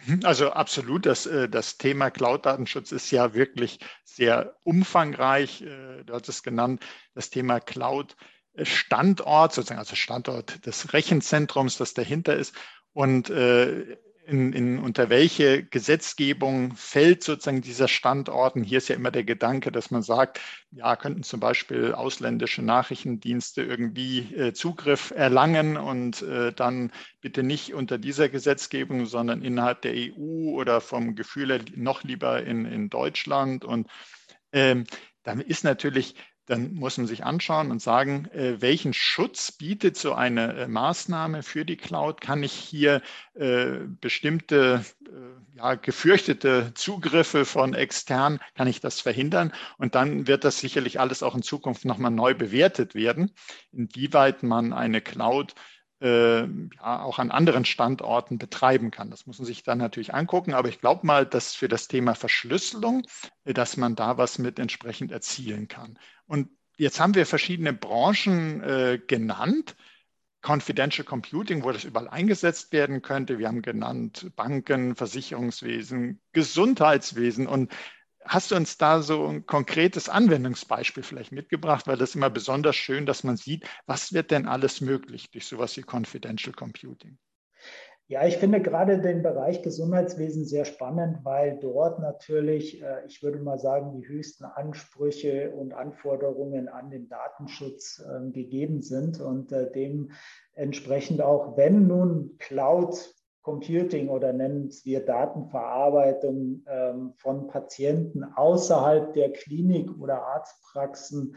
Mhm, 0.05 0.21
also 0.25 0.51
absolut, 0.51 1.07
das, 1.07 1.27
äh, 1.27 1.49
das 1.49 1.79
Thema 1.79 2.11
Cloud-Datenschutz 2.11 2.93
ist 2.93 3.11
ja 3.11 3.35
wirklich 3.35 3.79
sehr 4.05 4.57
umfangreich. 4.63 5.63
Äh, 5.63 6.05
du 6.05 6.13
hast 6.15 6.29
es 6.29 6.43
genannt, 6.43 6.85
das 7.15 7.31
Thema 7.31 7.61
Cloud. 7.61 8.17
Standort, 8.63 9.53
sozusagen, 9.53 9.79
also 9.79 9.97
Standort 9.97 10.65
des 10.65 10.95
Rechenzentrums, 10.95 11.77
das 11.77 11.93
dahinter 11.93 12.35
ist. 12.37 12.55
Und 12.95 13.29
äh, 13.29 13.99
in, 14.27 14.53
in, 14.53 14.79
unter 14.79 15.09
welche 15.09 15.65
Gesetzgebung 15.65 16.75
fällt 16.75 17.23
sozusagen 17.23 17.63
dieser 17.63 17.89
Standorten? 17.89 18.63
Hier 18.63 18.79
ist 18.79 18.89
ja 18.89 18.97
immer 18.97 19.11
der 19.11 19.25
Gedanke, 19.25 19.71
dass 19.71 19.91
man 19.91 20.03
sagt, 20.03 20.41
ja, 20.71 20.97
könnten 20.97 21.23
zum 21.23 21.41
Beispiel 21.41 21.93
ausländische 21.93 22.63
Nachrichtendienste 22.63 23.63
irgendwie 23.63 24.35
äh, 24.35 24.53
Zugriff 24.53 25.13
erlangen 25.15 25.77
und 25.77 26.23
äh, 26.23 26.53
dann 26.53 26.93
bitte 27.21 27.43
nicht 27.43 27.75
unter 27.75 27.99
dieser 27.99 28.29
Gesetzgebung, 28.29 29.07
sondern 29.07 29.43
innerhalb 29.43 29.83
der 29.83 29.95
EU 29.95 30.51
oder 30.51 30.81
vom 30.81 31.15
Gefühl 31.15 31.65
noch 31.75 32.03
lieber 32.03 32.43
in, 32.43 32.65
in 32.65 32.91
Deutschland. 32.91 33.65
Und 33.65 33.89
ähm, 34.53 34.85
dann 35.23 35.41
ist 35.41 35.65
natürlich 35.65 36.17
dann 36.47 36.75
muss 36.75 36.97
man 36.97 37.07
sich 37.07 37.25
anschauen 37.25 37.71
und 37.71 37.83
sagen, 37.83 38.27
äh, 38.33 38.61
welchen 38.61 38.93
Schutz 38.93 39.53
bietet 39.53 39.97
so 39.97 40.15
eine 40.15 40.55
äh, 40.55 40.69
Maßnahme 40.69 41.43
für 41.43 41.65
die 41.65 41.77
Cloud? 41.77 42.21
Kann 42.21 42.43
ich 42.43 42.53
hier 42.53 43.03
äh, 43.35 43.81
bestimmte 44.01 44.85
ja, 45.57 45.75
gefürchtete 45.75 46.73
Zugriffe 46.75 47.45
von 47.45 47.75
extern, 47.75 48.41
kann 48.55 48.67
ich 48.67 48.81
das 48.81 49.01
verhindern? 49.01 49.53
Und 49.79 49.95
dann 49.95 50.27
wird 50.27 50.45
das 50.45 50.59
sicherlich 50.59 51.01
alles 51.01 51.23
auch 51.23 51.35
in 51.35 51.43
Zukunft 51.43 51.85
nochmal 51.85 52.11
neu 52.11 52.35
bewertet 52.35 52.95
werden, 52.95 53.33
inwieweit 53.73 54.43
man 54.43 54.73
eine 54.73 55.01
Cloud 55.01 55.55
äh, 56.01 56.43
ja, 56.43 57.03
auch 57.03 57.19
an 57.19 57.31
anderen 57.31 57.65
Standorten 57.65 58.39
betreiben 58.39 58.91
kann. 58.91 59.11
Das 59.11 59.27
muss 59.27 59.39
man 59.39 59.47
sich 59.47 59.63
dann 59.63 59.79
natürlich 59.79 60.15
angucken. 60.15 60.55
Aber 60.55 60.69
ich 60.69 60.81
glaube 60.81 61.07
mal, 61.07 61.25
dass 61.27 61.55
für 61.55 61.69
das 61.69 61.89
Thema 61.89 62.15
Verschlüsselung, 62.15 63.07
äh, 63.45 63.55
dass 63.55 63.77
man 63.77 63.97
da 63.97 64.19
was 64.19 64.39
mit 64.39 64.59
entsprechend 64.59 65.13
erzielen 65.13 65.69
kann. 65.69 65.99
Und 66.27 66.51
jetzt 66.77 67.01
haben 67.01 67.15
wir 67.15 67.27
verschiedene 67.27 67.73
Branchen 67.73 68.63
äh, 68.63 69.01
genannt. 69.07 69.77
Confidential 70.43 71.05
Computing, 71.05 71.65
wo 71.65 71.73
das 71.73 71.83
überall 71.83 72.09
eingesetzt 72.09 72.73
werden 72.73 73.03
könnte. 73.03 73.39
Wir 73.39 73.49
haben 73.49 73.63
genannt 73.63 74.31
Banken, 74.37 74.95
Versicherungswesen, 74.95 76.21
Gesundheitswesen. 76.33 77.49
Und 77.49 77.73
Hast 78.29 78.51
du 78.51 78.57
uns 78.57 78.77
da 78.77 79.03
so 79.03 79.27
ein 79.27 79.47
konkretes 79.47 80.09
Anwendungsbeispiel 80.09 81.03
vielleicht 81.03 81.33
mitgebracht? 81.33 81.87
Weil 81.87 81.97
das 81.97 82.11
ist 82.11 82.17
immer 82.17 82.31
besonders 82.31 82.77
schön, 82.77 83.07
dass 83.07 83.25
man 83.25 83.37
sieht, 83.37 83.67
was 83.87 84.13
wird 84.13 84.31
denn 84.31 84.47
alles 84.47 84.81
möglich 84.81 85.31
durch 85.31 85.47
sowas 85.47 85.77
wie 85.77 85.83
Confidential 85.83 86.53
Computing? 86.53 87.19
Ja, 88.09 88.25
ich 88.25 88.37
finde 88.37 88.63
gerade 88.63 89.01
den 89.01 89.25
Bereich 89.25 89.63
Gesundheitswesen 89.63 90.45
sehr 90.45 90.65
spannend, 90.65 91.25
weil 91.25 91.59
dort 91.59 91.99
natürlich, 91.99 92.81
äh, 92.81 93.05
ich 93.07 93.21
würde 93.21 93.41
mal 93.41 93.59
sagen, 93.59 94.01
die 94.01 94.07
höchsten 94.07 94.45
Ansprüche 94.45 95.51
und 95.51 95.73
Anforderungen 95.73 96.69
an 96.69 96.91
den 96.91 97.09
Datenschutz 97.09 98.01
ähm, 98.09 98.33
gegeben 98.33 98.81
sind 98.81 99.21
und 99.21 99.51
äh, 99.51 99.69
dementsprechend 99.73 101.21
auch, 101.21 101.57
wenn 101.57 101.89
nun 101.89 102.37
Cloud 102.39 103.13
Computing 103.47 104.09
oder 104.09 104.33
nennen 104.33 104.73
wir 104.83 105.05
Datenverarbeitung 105.05 106.65
ähm, 106.67 107.13
von 107.15 107.47
Patienten 107.47 108.25
außerhalb 108.25 109.15
der 109.15 109.33
Klinik 109.33 109.89
oder 110.01 110.21
Arztpraxen 110.21 111.37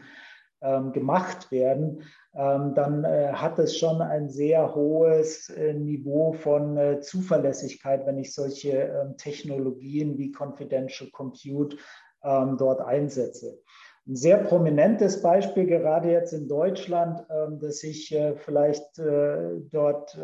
ähm, 0.60 0.90
gemacht 0.90 1.52
werden, 1.52 2.02
ähm, 2.34 2.74
dann 2.74 3.04
äh, 3.04 3.32
hat 3.32 3.60
es 3.60 3.78
schon 3.78 4.02
ein 4.02 4.28
sehr 4.28 4.74
hohes 4.74 5.50
äh, 5.50 5.72
Niveau 5.72 6.32
von 6.32 6.76
äh, 6.76 7.00
Zuverlässigkeit, 7.00 8.04
wenn 8.06 8.18
ich 8.18 8.34
solche 8.34 8.72
ähm, 8.72 9.16
Technologien 9.16 10.18
wie 10.18 10.32
Confidential 10.36 11.10
Compute 11.12 11.76
ähm, 12.24 12.56
dort 12.58 12.80
einsetze. 12.80 13.60
Ein 14.08 14.16
sehr 14.16 14.38
prominentes 14.38 15.22
Beispiel 15.22 15.66
gerade 15.66 16.10
jetzt 16.10 16.32
in 16.32 16.48
Deutschland, 16.48 17.24
ähm, 17.30 17.60
das 17.60 17.84
ich 17.84 18.12
äh, 18.12 18.34
vielleicht 18.34 18.98
äh, 18.98 19.60
dort 19.70 20.18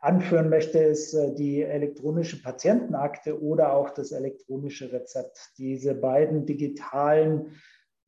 anführen 0.00 0.48
möchte, 0.48 0.78
ist 0.78 1.14
äh, 1.14 1.34
die 1.34 1.62
elektronische 1.62 2.42
Patientenakte 2.42 3.40
oder 3.42 3.72
auch 3.72 3.90
das 3.90 4.12
elektronische 4.12 4.92
Rezept. 4.92 5.52
Diese 5.58 5.94
beiden 5.94 6.46
digitalen 6.46 7.52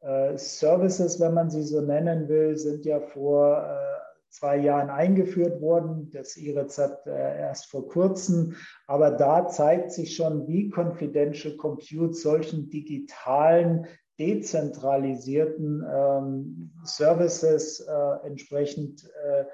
äh, 0.00 0.36
Services, 0.36 1.20
wenn 1.20 1.34
man 1.34 1.50
sie 1.50 1.62
so 1.62 1.80
nennen 1.80 2.28
will, 2.28 2.56
sind 2.56 2.84
ja 2.86 3.00
vor 3.00 3.58
äh, 3.58 4.00
zwei 4.30 4.58
Jahren 4.58 4.90
eingeführt 4.90 5.60
worden, 5.60 6.08
das 6.12 6.36
E-Rezept 6.36 7.08
erst 7.08 7.66
vor 7.68 7.88
kurzem. 7.88 8.54
Aber 8.86 9.10
da 9.10 9.48
zeigt 9.48 9.90
sich 9.90 10.14
schon, 10.14 10.46
wie 10.46 10.70
Confidential 10.70 11.56
Compute 11.56 12.14
solchen 12.14 12.70
digitalen, 12.70 13.88
dezentralisierten 14.20 15.84
ähm, 15.92 16.72
Services 16.84 17.80
äh, 17.80 18.26
entsprechend 18.26 19.10
äh, 19.26 19.40
äh, 19.40 19.44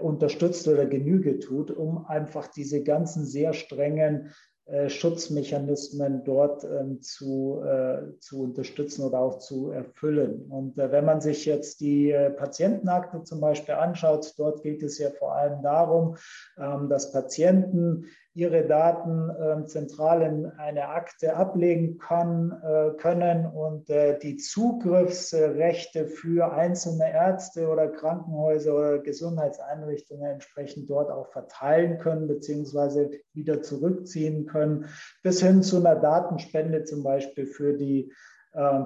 unterstützt 0.00 0.66
oder 0.66 0.86
Genüge 0.86 1.38
tut, 1.38 1.70
um 1.70 2.04
einfach 2.06 2.48
diese 2.48 2.82
ganzen 2.82 3.24
sehr 3.24 3.52
strengen 3.52 4.32
äh, 4.68 4.90
Schutzmechanismen 4.90 6.24
dort 6.24 6.62
ähm, 6.62 7.00
zu, 7.00 7.62
äh, 7.64 8.18
zu 8.18 8.42
unterstützen 8.42 9.02
oder 9.02 9.20
auch 9.20 9.38
zu 9.38 9.70
erfüllen. 9.70 10.44
Und 10.50 10.78
äh, 10.78 10.92
wenn 10.92 11.06
man 11.06 11.22
sich 11.22 11.46
jetzt 11.46 11.80
die 11.80 12.10
äh, 12.10 12.28
Patientenakte 12.28 13.22
zum 13.22 13.40
Beispiel 13.40 13.76
anschaut, 13.76 14.34
dort 14.36 14.62
geht 14.62 14.82
es 14.82 14.98
ja 14.98 15.08
vor 15.08 15.34
allem 15.34 15.62
darum, 15.62 16.16
ähm, 16.58 16.90
dass 16.90 17.12
Patienten 17.12 18.04
ihre 18.38 18.64
Daten 18.64 19.30
äh, 19.30 19.66
zentral 19.66 20.22
in 20.22 20.46
eine 20.46 20.90
Akte 20.90 21.34
ablegen 21.34 21.98
kann, 21.98 22.52
äh, 22.62 22.96
können 22.96 23.46
und 23.46 23.90
äh, 23.90 24.16
die 24.16 24.36
Zugriffsrechte 24.36 26.06
für 26.06 26.52
einzelne 26.52 27.12
Ärzte 27.12 27.66
oder 27.66 27.88
Krankenhäuser 27.88 28.76
oder 28.76 28.98
Gesundheitseinrichtungen 29.00 30.30
entsprechend 30.30 30.88
dort 30.88 31.10
auch 31.10 31.32
verteilen 31.32 31.98
können 31.98 32.28
beziehungsweise 32.28 33.10
wieder 33.32 33.60
zurückziehen 33.60 34.46
können, 34.46 34.86
bis 35.24 35.42
hin 35.42 35.64
zu 35.64 35.78
einer 35.78 35.96
Datenspende 35.96 36.84
zum 36.84 37.02
Beispiel 37.02 37.46
für 37.46 37.76
die 37.76 38.12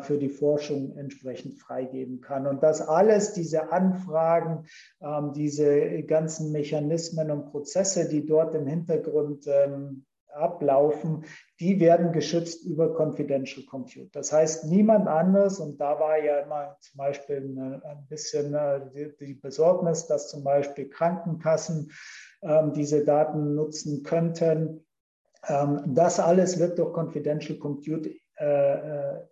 für 0.00 0.18
die 0.18 0.28
Forschung 0.28 0.96
entsprechend 0.96 1.54
freigeben 1.54 2.20
kann. 2.20 2.46
Und 2.46 2.62
das 2.62 2.86
alles, 2.86 3.32
diese 3.32 3.70
Anfragen, 3.72 4.66
ähm, 5.00 5.32
diese 5.32 6.02
ganzen 6.02 6.50
Mechanismen 6.50 7.30
und 7.30 7.46
Prozesse, 7.46 8.08
die 8.08 8.26
dort 8.26 8.54
im 8.54 8.66
Hintergrund 8.66 9.46
ähm, 9.46 10.04
ablaufen, 10.34 11.24
die 11.60 11.78
werden 11.78 12.12
geschützt 12.12 12.64
über 12.64 12.92
Confidential 12.92 13.64
Compute. 13.64 14.10
Das 14.12 14.32
heißt, 14.32 14.64
niemand 14.64 15.06
anders, 15.06 15.60
und 15.60 15.80
da 15.80 16.00
war 16.00 16.18
ja 16.18 16.40
immer 16.40 16.76
zum 16.80 16.98
Beispiel 16.98 17.80
ein 17.84 18.06
bisschen 18.08 18.54
äh, 18.54 18.80
die 19.20 19.34
Besorgnis, 19.34 20.06
dass 20.06 20.28
zum 20.28 20.42
Beispiel 20.42 20.88
Krankenkassen 20.88 21.92
diese 22.74 23.04
Daten 23.04 23.54
nutzen 23.54 24.02
könnten. 24.02 24.84
Das 25.86 26.18
alles 26.18 26.58
wird 26.58 26.76
durch 26.76 26.92
Confidential 26.92 27.56
Compute 27.56 28.10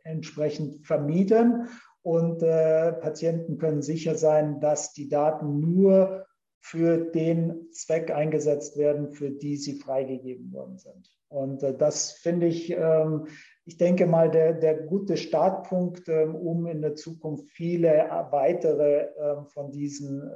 entsprechend 0.05 0.87
vermieden. 0.87 1.69
Und 2.03 2.43
äh, 2.43 2.93
Patienten 2.93 3.59
können 3.59 3.83
sicher 3.83 4.15
sein, 4.15 4.61
dass 4.61 4.93
die 4.93 5.09
Daten 5.09 5.61
nur 5.61 6.27
für 6.61 6.99
den 6.99 7.71
Zweck 7.73 8.11
eingesetzt 8.11 8.77
werden, 8.77 9.11
für 9.11 9.31
die 9.31 9.57
sie 9.57 9.79
freigegeben 9.79 10.53
worden 10.53 10.79
sind. 10.79 11.11
Und 11.29 11.63
äh, 11.63 11.77
das 11.77 12.13
finde 12.13 12.47
ich, 12.47 12.71
ähm, 12.71 13.27
ich 13.65 13.77
denke 13.77 14.07
mal, 14.07 14.31
der, 14.31 14.55
der 14.55 14.83
gute 14.83 15.17
Startpunkt, 15.17 16.09
ähm, 16.09 16.35
um 16.35 16.67
in 16.67 16.83
der 16.83 16.97
Zukunft 16.97 17.49
viele 17.51 18.09
weitere 18.31 19.09
ähm, 19.19 19.47
von 19.47 19.71
diesen 19.71 20.23
äh, 20.23 20.33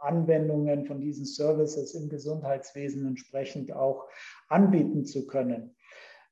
Anwendungen, 0.00 0.84
von 0.84 1.00
diesen 1.00 1.24
Services 1.24 1.94
im 1.94 2.08
Gesundheitswesen 2.08 3.06
entsprechend 3.06 3.72
auch 3.72 4.06
anbieten 4.48 5.04
zu 5.04 5.26
können. 5.26 5.75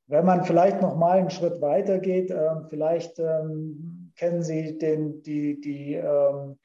Wenn 0.07 0.27
man 0.27 0.45
vielleicht 0.45 0.83
noch 0.83 0.97
mal 0.97 1.19
einen 1.19 1.31
Schritt 1.31 1.61
weiter 1.63 1.99
geht, 1.99 2.31
äh, 2.31 2.51
vielleicht 2.69 3.19
ähm, 3.19 4.13
kennen 4.17 4.43
Sie 4.43 4.77
den, 4.77 5.23
die, 5.23 5.61
die, 5.61 5.95
ähm, 5.95 6.59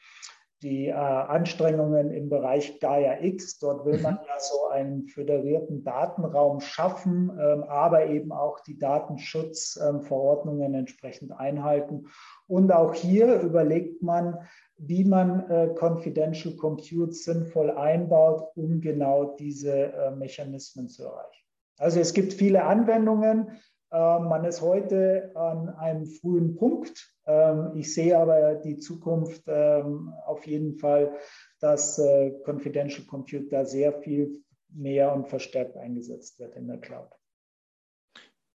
die 0.62 0.88
äh, 0.88 0.94
Anstrengungen 0.94 2.12
im 2.12 2.28
Bereich 2.28 2.82
Gaia 2.82 3.22
X. 3.22 3.60
Dort 3.60 3.86
will 3.86 4.00
man 4.02 4.16
mhm. 4.16 4.20
ja 4.28 4.40
so 4.40 4.68
einen 4.68 5.08
föderierten 5.08 5.86
Datenraum 5.86 6.60
schaffen, 6.60 7.32
ähm, 7.40 7.64
aber 7.64 8.08
eben 8.08 8.34
auch 8.34 8.60
die 8.60 8.78
Datenschutzverordnungen 8.78 10.74
entsprechend 10.74 11.32
einhalten. 11.32 12.08
Und 12.48 12.74
auch 12.74 12.94
hier 12.94 13.40
überlegt 13.40 14.04
man, 14.04 14.38
wie 14.78 15.06
man 15.06 15.50
äh, 15.50 15.74
Confidential 15.76 16.56
Compute 16.56 17.14
sinnvoll 17.14 17.72
einbaut, 17.72 18.52
um 18.56 18.82
genau 18.82 19.36
diese 19.38 19.94
äh, 19.94 20.12
Mechanismen 20.12 20.90
zu 20.90 21.06
erreichen. 21.06 21.39
Also 21.80 22.00
es 22.00 22.14
gibt 22.14 22.34
viele 22.34 22.66
Anwendungen. 22.66 23.60
Ähm, 23.92 24.26
man 24.26 24.46
ist 24.46 24.62
heute 24.62 25.32
an 25.36 25.70
einem 25.70 26.06
frühen 26.06 26.56
Punkt. 26.56 27.16
Ähm, 27.26 27.72
ich 27.76 27.94
sehe 27.94 28.18
aber 28.18 28.56
die 28.56 28.78
Zukunft 28.78 29.44
ähm, 29.48 30.14
auf 30.26 30.46
jeden 30.46 30.76
Fall, 30.76 31.18
dass 31.60 31.98
äh, 31.98 32.32
Confidential 32.46 33.08
Computer 33.08 33.66
sehr 33.66 33.94
viel 34.02 34.44
mehr 34.68 35.14
und 35.14 35.28
verstärkt 35.28 35.78
eingesetzt 35.78 36.40
wird 36.40 36.56
in 36.56 36.68
der 36.68 36.78
Cloud. 36.78 37.10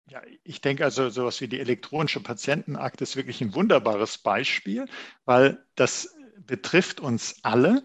Ja, 0.10 0.21
ich 0.43 0.60
denke 0.60 0.84
also, 0.84 1.10
sowas 1.10 1.39
wie 1.39 1.47
die 1.47 1.62
elektronische 1.62 2.21
Patientenakte 2.21 3.03
ist 3.03 3.15
wirklich 3.15 3.39
ein 3.39 3.55
wunderbares 3.55 4.17
Beispiel, 4.17 4.86
weil 5.23 5.63
das 5.75 6.13
betrifft 6.45 6.99
uns 6.99 7.39
alle. 7.43 7.84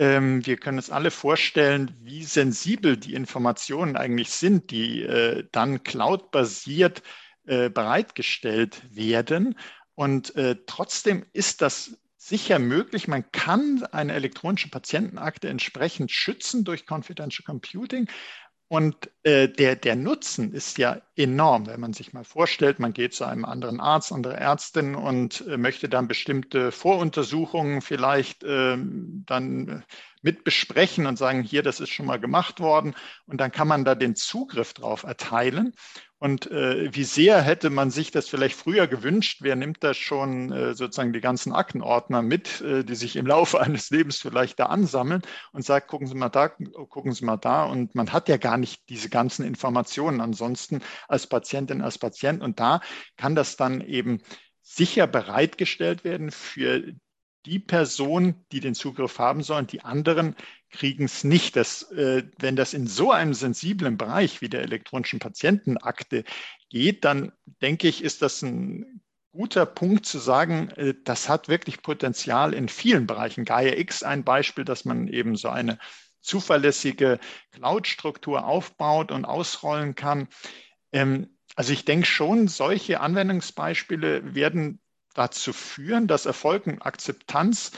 Ähm, 0.00 0.46
wir 0.46 0.56
können 0.56 0.78
uns 0.78 0.88
alle 0.88 1.10
vorstellen, 1.10 1.94
wie 2.00 2.24
sensibel 2.24 2.96
die 2.96 3.12
Informationen 3.12 3.96
eigentlich 3.96 4.30
sind, 4.30 4.70
die 4.70 5.02
äh, 5.02 5.46
dann 5.52 5.84
cloud-basiert 5.84 7.02
äh, 7.44 7.68
bereitgestellt 7.68 8.82
werden. 8.90 9.58
Und 9.94 10.34
äh, 10.36 10.56
trotzdem 10.64 11.26
ist 11.34 11.60
das 11.60 12.00
sicher 12.16 12.58
möglich. 12.58 13.08
Man 13.08 13.30
kann 13.30 13.84
eine 13.92 14.14
elektronische 14.14 14.70
Patientenakte 14.70 15.50
entsprechend 15.50 16.10
schützen 16.10 16.64
durch 16.64 16.86
Confidential 16.86 17.44
Computing. 17.44 18.08
Und 18.72 19.10
äh, 19.24 19.48
der, 19.48 19.74
der 19.74 19.96
Nutzen 19.96 20.52
ist 20.52 20.78
ja 20.78 21.02
enorm, 21.16 21.66
wenn 21.66 21.80
man 21.80 21.92
sich 21.92 22.12
mal 22.12 22.22
vorstellt, 22.22 22.78
man 22.78 22.92
geht 22.92 23.12
zu 23.14 23.24
einem 23.24 23.44
anderen 23.44 23.80
Arzt, 23.80 24.12
andere 24.12 24.36
Ärztin 24.36 24.94
und 24.94 25.44
äh, 25.48 25.56
möchte 25.56 25.88
dann 25.88 26.06
bestimmte 26.06 26.70
Voruntersuchungen 26.70 27.82
vielleicht 27.82 28.44
äh, 28.44 28.76
dann 28.78 29.82
mit 30.22 30.44
besprechen 30.44 31.06
und 31.06 31.16
sagen, 31.16 31.42
hier, 31.42 31.64
das 31.64 31.80
ist 31.80 31.88
schon 31.88 32.06
mal 32.06 32.20
gemacht 32.20 32.60
worden. 32.60 32.94
Und 33.26 33.40
dann 33.40 33.50
kann 33.50 33.66
man 33.66 33.84
da 33.84 33.96
den 33.96 34.14
Zugriff 34.14 34.72
drauf 34.72 35.02
erteilen. 35.02 35.74
Und 36.22 36.50
äh, 36.50 36.94
wie 36.94 37.04
sehr 37.04 37.40
hätte 37.40 37.70
man 37.70 37.90
sich 37.90 38.10
das 38.10 38.28
vielleicht 38.28 38.54
früher 38.54 38.86
gewünscht? 38.86 39.38
Wer 39.40 39.56
nimmt 39.56 39.82
da 39.82 39.94
schon 39.94 40.52
äh, 40.52 40.74
sozusagen 40.74 41.14
die 41.14 41.22
ganzen 41.22 41.54
Aktenordner 41.54 42.20
mit, 42.20 42.60
äh, 42.60 42.84
die 42.84 42.94
sich 42.94 43.16
im 43.16 43.24
Laufe 43.24 43.58
eines 43.62 43.88
Lebens 43.88 44.18
vielleicht 44.18 44.60
da 44.60 44.66
ansammeln 44.66 45.22
und 45.52 45.64
sagt, 45.64 45.88
gucken 45.88 46.06
Sie 46.06 46.14
mal 46.14 46.28
da, 46.28 46.48
gucken 46.48 47.12
Sie 47.12 47.24
mal 47.24 47.38
da. 47.38 47.64
Und 47.64 47.94
man 47.94 48.12
hat 48.12 48.28
ja 48.28 48.36
gar 48.36 48.58
nicht 48.58 48.86
diese 48.90 49.08
ganzen 49.08 49.46
Informationen 49.46 50.20
ansonsten 50.20 50.82
als 51.08 51.26
Patientin, 51.26 51.80
als 51.80 51.96
Patient. 51.96 52.42
Und 52.42 52.60
da 52.60 52.82
kann 53.16 53.34
das 53.34 53.56
dann 53.56 53.80
eben 53.80 54.20
sicher 54.60 55.06
bereitgestellt 55.06 56.04
werden 56.04 56.30
für 56.30 56.92
die 57.46 57.58
Person, 57.58 58.44
die 58.52 58.60
den 58.60 58.74
Zugriff 58.74 59.18
haben 59.18 59.42
sollen, 59.42 59.66
die 59.66 59.80
anderen 59.80 60.36
kriegen 60.70 61.04
es 61.04 61.24
nicht. 61.24 61.56
Das, 61.56 61.90
äh, 61.92 62.24
wenn 62.38 62.56
das 62.56 62.74
in 62.74 62.86
so 62.86 63.12
einem 63.12 63.34
sensiblen 63.34 63.96
Bereich 63.96 64.40
wie 64.40 64.48
der 64.48 64.62
elektronischen 64.62 65.18
Patientenakte 65.18 66.24
geht, 66.68 67.04
dann 67.04 67.32
denke 67.62 67.88
ich, 67.88 68.02
ist 68.02 68.22
das 68.22 68.42
ein 68.42 69.02
guter 69.32 69.66
Punkt 69.66 70.06
zu 70.06 70.18
sagen, 70.18 70.70
äh, 70.70 70.94
das 71.04 71.28
hat 71.28 71.48
wirklich 71.48 71.82
Potenzial 71.82 72.54
in 72.54 72.68
vielen 72.68 73.06
Bereichen. 73.06 73.44
Gaia 73.44 73.76
X 73.76 74.02
ein 74.02 74.24
Beispiel, 74.24 74.64
dass 74.64 74.84
man 74.84 75.08
eben 75.08 75.36
so 75.36 75.48
eine 75.48 75.78
zuverlässige 76.20 77.18
Cloud-Struktur 77.52 78.44
aufbaut 78.44 79.10
und 79.10 79.24
ausrollen 79.24 79.94
kann. 79.94 80.28
Ähm, 80.92 81.36
also 81.56 81.72
ich 81.72 81.84
denke 81.84 82.06
schon, 82.06 82.48
solche 82.48 83.00
Anwendungsbeispiele 83.00 84.34
werden 84.34 84.80
dazu 85.14 85.52
führen, 85.52 86.06
dass 86.06 86.26
Erfolg 86.26 86.66
und 86.66 86.82
Akzeptanz 86.82 87.72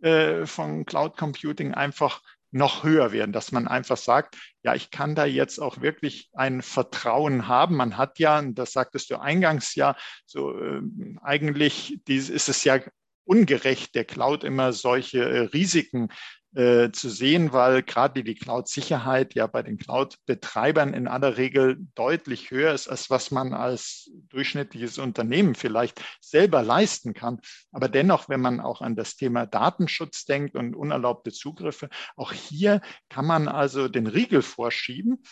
äh, 0.00 0.46
von 0.46 0.86
Cloud 0.86 1.16
Computing 1.16 1.74
einfach 1.74 2.22
noch 2.50 2.82
höher 2.82 3.12
werden, 3.12 3.32
dass 3.32 3.52
man 3.52 3.68
einfach 3.68 3.96
sagt, 3.96 4.36
ja, 4.62 4.74
ich 4.74 4.90
kann 4.90 5.14
da 5.14 5.24
jetzt 5.24 5.58
auch 5.58 5.80
wirklich 5.80 6.30
ein 6.32 6.62
Vertrauen 6.62 7.46
haben. 7.48 7.76
Man 7.76 7.96
hat 7.96 8.18
ja, 8.18 8.40
das 8.42 8.72
sagtest 8.72 9.10
du 9.10 9.20
eingangs 9.20 9.74
ja, 9.74 9.96
so 10.24 10.58
äh, 10.58 10.80
eigentlich 11.22 12.00
dies, 12.06 12.30
ist 12.30 12.48
es 12.48 12.64
ja 12.64 12.80
ungerecht, 13.24 13.94
der 13.94 14.04
Cloud 14.04 14.42
immer 14.44 14.72
solche 14.72 15.22
äh, 15.22 15.38
Risiken 15.40 16.08
äh, 16.54 16.90
zu 16.92 17.10
sehen, 17.10 17.52
weil 17.52 17.82
gerade 17.82 18.24
die 18.24 18.34
Cloud-Sicherheit 18.34 19.34
ja 19.34 19.46
bei 19.46 19.62
den 19.62 19.76
Cloud-Betreibern 19.76 20.94
in 20.94 21.06
aller 21.06 21.36
Regel 21.36 21.76
deutlich 21.94 22.50
höher 22.50 22.72
ist, 22.72 22.88
als 22.88 23.10
was 23.10 23.30
man 23.30 23.52
als 23.52 24.10
durchschnittliches 24.30 24.96
Unternehmen 24.98 25.54
vielleicht 25.54 26.02
selber 26.20 26.62
leisten 26.62 27.12
kann. 27.12 27.40
Aber 27.70 27.88
dennoch, 27.88 28.30
wenn 28.30 28.40
man 28.40 28.60
auch 28.60 28.80
an 28.80 28.96
das 28.96 29.16
Thema 29.16 29.44
Datenschutz 29.44 30.24
denkt 30.24 30.54
und 30.54 30.74
unerlaubte 30.74 31.32
Zugriffe, 31.32 31.90
auch 32.16 32.32
hier 32.32 32.80
kann 33.10 33.26
man 33.26 33.46
also 33.46 33.88
den 33.88 34.06
Riegel 34.06 34.40
vorschieben. 34.40 35.22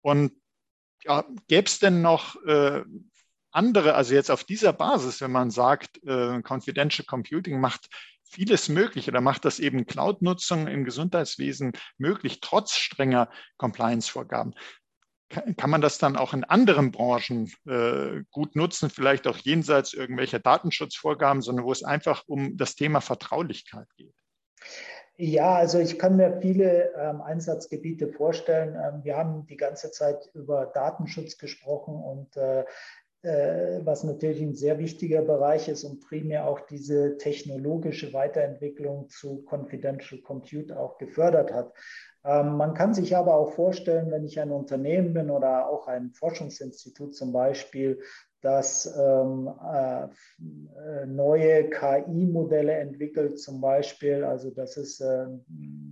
Und 0.00 0.32
ja, 1.04 1.24
gäbe 1.46 1.66
es 1.66 1.78
denn 1.78 2.02
noch 2.02 2.34
äh, 2.46 2.82
andere, 3.52 3.94
also 3.94 4.14
jetzt 4.14 4.30
auf 4.30 4.42
dieser 4.42 4.72
Basis, 4.72 5.20
wenn 5.20 5.30
man 5.30 5.50
sagt, 5.50 6.02
äh, 6.04 6.42
Confidential 6.42 7.06
Computing 7.06 7.60
macht 7.60 7.88
vieles 8.34 8.68
möglich 8.68 9.08
oder 9.08 9.20
macht 9.20 9.44
das 9.44 9.60
eben 9.60 9.86
Cloud-Nutzung 9.86 10.66
im 10.66 10.84
Gesundheitswesen 10.84 11.72
möglich, 11.98 12.40
trotz 12.40 12.74
strenger 12.74 13.30
Compliance-Vorgaben. 13.56 14.54
Kann 15.56 15.70
man 15.70 15.80
das 15.80 15.98
dann 15.98 16.16
auch 16.16 16.34
in 16.34 16.44
anderen 16.44 16.92
Branchen 16.92 17.50
äh, 17.66 18.22
gut 18.30 18.54
nutzen, 18.56 18.90
vielleicht 18.90 19.26
auch 19.26 19.38
jenseits 19.38 19.92
irgendwelcher 19.92 20.38
Datenschutzvorgaben, 20.38 21.42
sondern 21.42 21.64
wo 21.64 21.72
es 21.72 21.82
einfach 21.82 22.24
um 22.26 22.56
das 22.56 22.76
Thema 22.76 23.00
Vertraulichkeit 23.00 23.88
geht? 23.96 24.14
Ja, 25.16 25.54
also 25.54 25.78
ich 25.78 25.98
kann 25.98 26.16
mir 26.16 26.40
viele 26.40 26.92
ähm, 26.96 27.20
Einsatzgebiete 27.20 28.08
vorstellen. 28.08 28.74
Ähm, 28.74 29.04
wir 29.04 29.16
haben 29.16 29.46
die 29.46 29.56
ganze 29.56 29.92
Zeit 29.92 30.28
über 30.34 30.66
Datenschutz 30.66 31.38
gesprochen 31.38 31.94
und 31.94 32.36
äh, 32.36 32.64
was 33.24 34.04
natürlich 34.04 34.40
ein 34.42 34.54
sehr 34.54 34.78
wichtiger 34.78 35.22
Bereich 35.22 35.68
ist 35.68 35.84
und 35.84 36.00
primär 36.00 36.46
auch 36.46 36.60
diese 36.60 37.16
technologische 37.16 38.12
Weiterentwicklung 38.12 39.08
zu 39.08 39.44
Confidential 39.44 40.20
Compute 40.20 40.78
auch 40.78 40.98
gefördert 40.98 41.52
hat. 41.52 41.72
Ähm, 42.24 42.56
man 42.56 42.74
kann 42.74 42.94
sich 42.94 43.16
aber 43.16 43.34
auch 43.34 43.52
vorstellen, 43.52 44.10
wenn 44.10 44.24
ich 44.24 44.40
ein 44.40 44.50
Unternehmen 44.50 45.12
bin 45.12 45.30
oder 45.30 45.68
auch 45.68 45.86
ein 45.88 46.12
Forschungsinstitut 46.12 47.14
zum 47.14 47.32
Beispiel, 47.32 48.00
das 48.40 48.94
ähm, 48.98 49.50
äh, 49.72 51.06
neue 51.06 51.70
KI-Modelle 51.70 52.74
entwickelt, 52.74 53.38
zum 53.38 53.62
Beispiel. 53.62 54.22
Also 54.22 54.50
das 54.50 54.76
ist 54.76 55.00
äh, 55.00 55.26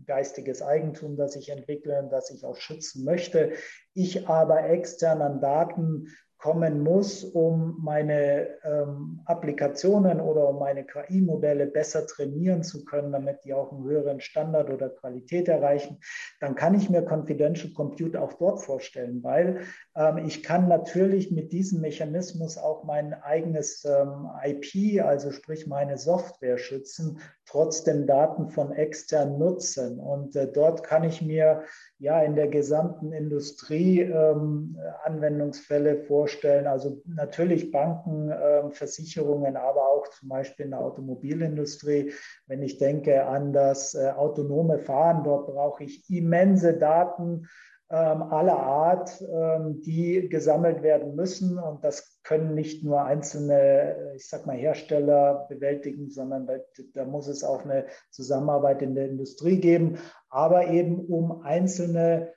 geistiges 0.06 0.60
Eigentum, 0.60 1.16
das 1.16 1.34
ich 1.34 1.48
entwickle, 1.48 2.06
das 2.10 2.30
ich 2.30 2.44
auch 2.44 2.56
schützen 2.56 3.04
möchte. 3.04 3.52
Ich 3.94 4.28
aber 4.28 4.68
extern 4.68 5.22
an 5.22 5.40
Daten 5.40 6.08
kommen 6.42 6.82
muss, 6.82 7.22
um 7.22 7.78
meine 7.80 8.48
ähm, 8.64 9.20
Applikationen 9.26 10.20
oder 10.20 10.48
um 10.48 10.58
meine 10.58 10.84
KI-Modelle 10.84 11.68
besser 11.68 12.04
trainieren 12.04 12.64
zu 12.64 12.84
können, 12.84 13.12
damit 13.12 13.44
die 13.44 13.54
auch 13.54 13.70
einen 13.70 13.84
höheren 13.84 14.20
Standard 14.20 14.68
oder 14.68 14.88
Qualität 14.88 15.46
erreichen, 15.46 16.00
dann 16.40 16.56
kann 16.56 16.74
ich 16.74 16.90
mir 16.90 17.04
Confidential 17.04 17.72
Compute 17.72 18.20
auch 18.20 18.32
dort 18.32 18.60
vorstellen, 18.60 19.22
weil 19.22 19.60
ähm, 19.94 20.18
ich 20.26 20.42
kann 20.42 20.66
natürlich 20.66 21.30
mit 21.30 21.52
diesem 21.52 21.80
Mechanismus 21.80 22.58
auch 22.58 22.82
mein 22.82 23.14
eigenes 23.14 23.84
ähm, 23.84 24.28
IP, 24.42 25.00
also 25.04 25.30
sprich 25.30 25.68
meine 25.68 25.96
Software 25.96 26.58
schützen, 26.58 27.20
trotzdem 27.46 28.04
Daten 28.08 28.48
von 28.48 28.72
extern 28.72 29.38
nutzen. 29.38 30.00
Und 30.00 30.34
äh, 30.34 30.50
dort 30.50 30.82
kann 30.82 31.04
ich 31.04 31.22
mir 31.22 31.62
ja 32.02 32.20
in 32.20 32.34
der 32.34 32.48
gesamten 32.48 33.12
Industrie 33.12 34.00
ähm, 34.00 34.76
Anwendungsfälle 35.04 35.98
vorstellen. 35.98 36.66
Also 36.66 37.00
natürlich 37.06 37.70
Banken, 37.70 38.28
äh, 38.28 38.68
Versicherungen, 38.70 39.56
aber 39.56 39.86
auch 39.86 40.08
zum 40.08 40.28
Beispiel 40.28 40.64
in 40.64 40.72
der 40.72 40.80
Automobilindustrie. 40.80 42.12
Wenn 42.48 42.60
ich 42.60 42.78
denke 42.78 43.24
an 43.24 43.52
das 43.52 43.94
äh, 43.94 44.10
autonome 44.16 44.80
Fahren, 44.80 45.22
dort 45.22 45.46
brauche 45.46 45.84
ich 45.84 46.04
immense 46.10 46.76
Daten 46.76 47.46
ähm, 47.92 48.22
aller 48.22 48.58
Art, 48.58 49.20
ähm, 49.20 49.82
die 49.82 50.26
gesammelt 50.30 50.82
werden 50.82 51.14
müssen. 51.14 51.58
Und 51.58 51.84
das 51.84 52.20
können 52.22 52.54
nicht 52.54 52.82
nur 52.82 53.04
einzelne, 53.04 54.14
ich 54.16 54.26
sag 54.28 54.46
mal, 54.46 54.56
Hersteller 54.56 55.46
bewältigen, 55.50 56.08
sondern 56.08 56.46
da, 56.46 56.54
da 56.94 57.04
muss 57.04 57.28
es 57.28 57.44
auch 57.44 57.64
eine 57.64 57.84
Zusammenarbeit 58.10 58.80
in 58.80 58.94
der 58.94 59.10
Industrie 59.10 59.60
geben, 59.60 59.98
aber 60.30 60.68
eben 60.68 61.04
um 61.04 61.42
einzelne 61.42 62.32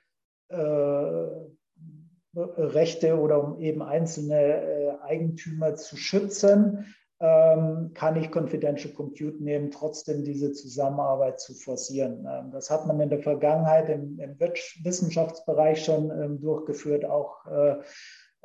äh, 0.48 0.56
Rechte 2.34 3.18
oder 3.18 3.42
um 3.42 3.58
eben 3.58 3.80
einzelne 3.80 4.62
äh, 4.62 4.90
Eigentümer 5.00 5.74
zu 5.76 5.96
schützen 5.96 6.94
kann 7.18 8.16
ich 8.16 8.30
Confidential 8.30 8.92
Compute 8.92 9.42
nehmen, 9.42 9.70
trotzdem 9.70 10.22
diese 10.22 10.52
Zusammenarbeit 10.52 11.40
zu 11.40 11.54
forcieren. 11.54 12.26
Ähm, 12.30 12.50
das 12.50 12.70
hat 12.70 12.86
man 12.86 13.00
in 13.00 13.08
der 13.08 13.20
Vergangenheit 13.22 13.88
im, 13.88 14.18
im 14.18 14.38
Wissenschaftsbereich 14.38 15.84
schon 15.84 16.10
ähm, 16.10 16.40
durchgeführt, 16.40 17.06
auch 17.06 17.46
äh, 17.46 17.76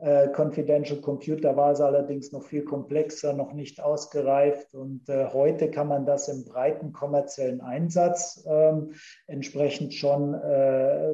äh, 0.02 0.30
Confidential 0.30 1.00
Compute. 1.00 1.42
Da 1.42 1.56
war 1.56 1.72
es 1.72 1.80
allerdings 1.80 2.32
noch 2.32 2.44
viel 2.44 2.64
komplexer, 2.64 3.34
noch 3.34 3.54
nicht 3.54 3.82
ausgereift. 3.82 4.74
Und 4.74 5.08
äh, 5.10 5.28
heute 5.32 5.70
kann 5.70 5.88
man 5.88 6.06
das 6.06 6.28
im 6.28 6.44
breiten 6.44 6.92
kommerziellen 6.92 7.62
Einsatz 7.62 8.44
ähm, 8.50 8.94
entsprechend 9.28 9.94
schon 9.94 10.34
äh, 10.34 10.38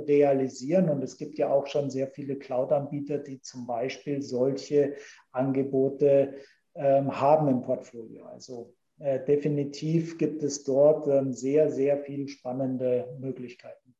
realisieren. 0.06 0.89
Und 0.89 1.04
es 1.04 1.17
gibt 1.17 1.38
ja 1.38 1.50
auch 1.50 1.67
schon 1.67 1.89
sehr 1.89 2.08
viele 2.08 2.38
Cloud-Anbieter, 2.38 3.17
die 3.17 3.41
zum 3.41 3.67
Beispiel 3.67 4.22
solche 4.22 4.96
Angebote 5.32 6.36
ähm, 6.36 6.57
haben 6.80 7.48
im 7.48 7.62
Portfolio. 7.62 8.26
Also 8.26 8.74
äh, 9.00 9.24
definitiv 9.26 10.18
gibt 10.18 10.42
es 10.42 10.63
dort 10.63 11.08
ähm, 11.08 11.34
sehr, 11.34 11.72
sehr 11.72 12.00
viele 12.00 12.28
spannende 12.28 13.16
Möglichkeiten. 13.20 13.96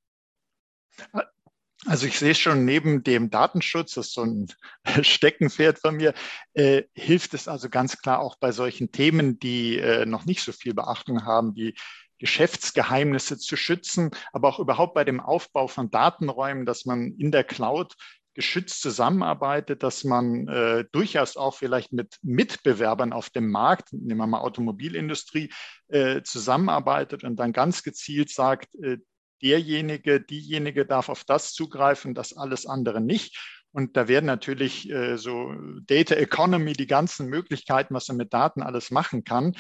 Also 1.86 2.08
ich 2.08 2.18
sehe 2.18 2.34
schon 2.34 2.66
neben 2.66 3.04
dem 3.04 3.30
Datenschutz, 3.30 3.94
das 3.94 4.08
ist 4.08 4.13
so 4.13 4.24
ein 4.24 4.48
Steckenpferd 5.04 5.78
von 5.80 5.96
mir, 5.96 6.13
äh, 6.54 6.84
hilft 6.94 7.36
es 7.36 7.48
also 7.48 7.70
ganz 7.70 8.00
klar 8.00 8.20
auch 8.20 8.38
bei 8.38 8.52
solchen 8.52 8.92
Themen, 8.92 9.40
die 9.40 9.78
äh, 9.78 10.06
noch 10.08 10.26
nicht 10.26 10.42
so 10.42 10.52
viel 10.52 10.74
Beachtung 10.74 11.26
haben, 11.26 11.56
wie 11.56 11.76
Geschäftsgeheimnisse 12.18 13.38
zu 13.38 13.56
schützen, 13.56 14.10
aber 14.34 14.50
auch 14.50 14.60
überhaupt 14.60 14.96
bei 14.96 15.04
dem 15.04 15.20
Aufbau 15.20 15.68
von 15.68 15.92
Datenräumen, 15.92 16.66
dass 16.66 16.86
man 16.86 17.13
in 17.13 17.32
der 17.32 17.44
Cloud 17.44 17.94
geschützt 18.38 18.84
zusammenarbeitet, 18.84 19.82
dass 19.82 20.04
man 20.04 20.47
äh, 20.47 20.86
durchaus 20.91 21.38
auch 21.38 21.56
vielleicht 21.56 21.91
mit 21.91 22.19
Mitbewerbern 22.21 23.12
auf 23.12 23.32
dem 23.32 23.50
Markt, 23.50 23.91
nehmen 23.91 24.19
wir 24.19 24.28
mal 24.28 24.41
Automobilindustrie, 24.41 25.52
äh, 25.88 26.21
zusammenarbeitet 26.21 27.23
und 27.23 27.38
dann 27.38 27.52
ganz 27.52 27.82
gezielt 27.82 28.30
sagt, 28.30 28.76
äh, 28.76 28.97
derjenige, 29.41 30.21
diejenige 30.21 30.86
darf 30.86 31.10
auf 31.10 31.23
das 31.23 31.54
zugreifen, 31.54 32.13
das 32.13 32.38
alles 32.38 32.67
andere 32.67 33.02
nicht. 33.02 33.39
Und 33.71 33.97
da 33.97 34.08
werden 34.08 34.28
natürlich 34.28 34.88
äh, 34.91 35.17
so 35.17 35.56
Data 35.88 36.13
Economy, 36.13 36.73
die 36.73 36.88
ganzen 36.88 37.30
Möglichkeiten, 37.30 37.95
was 37.95 38.08
man 38.08 38.17
mit 38.17 38.34
Daten 38.34 38.62
alles 38.62 38.91
machen 38.91 39.23
kann, 39.23 39.56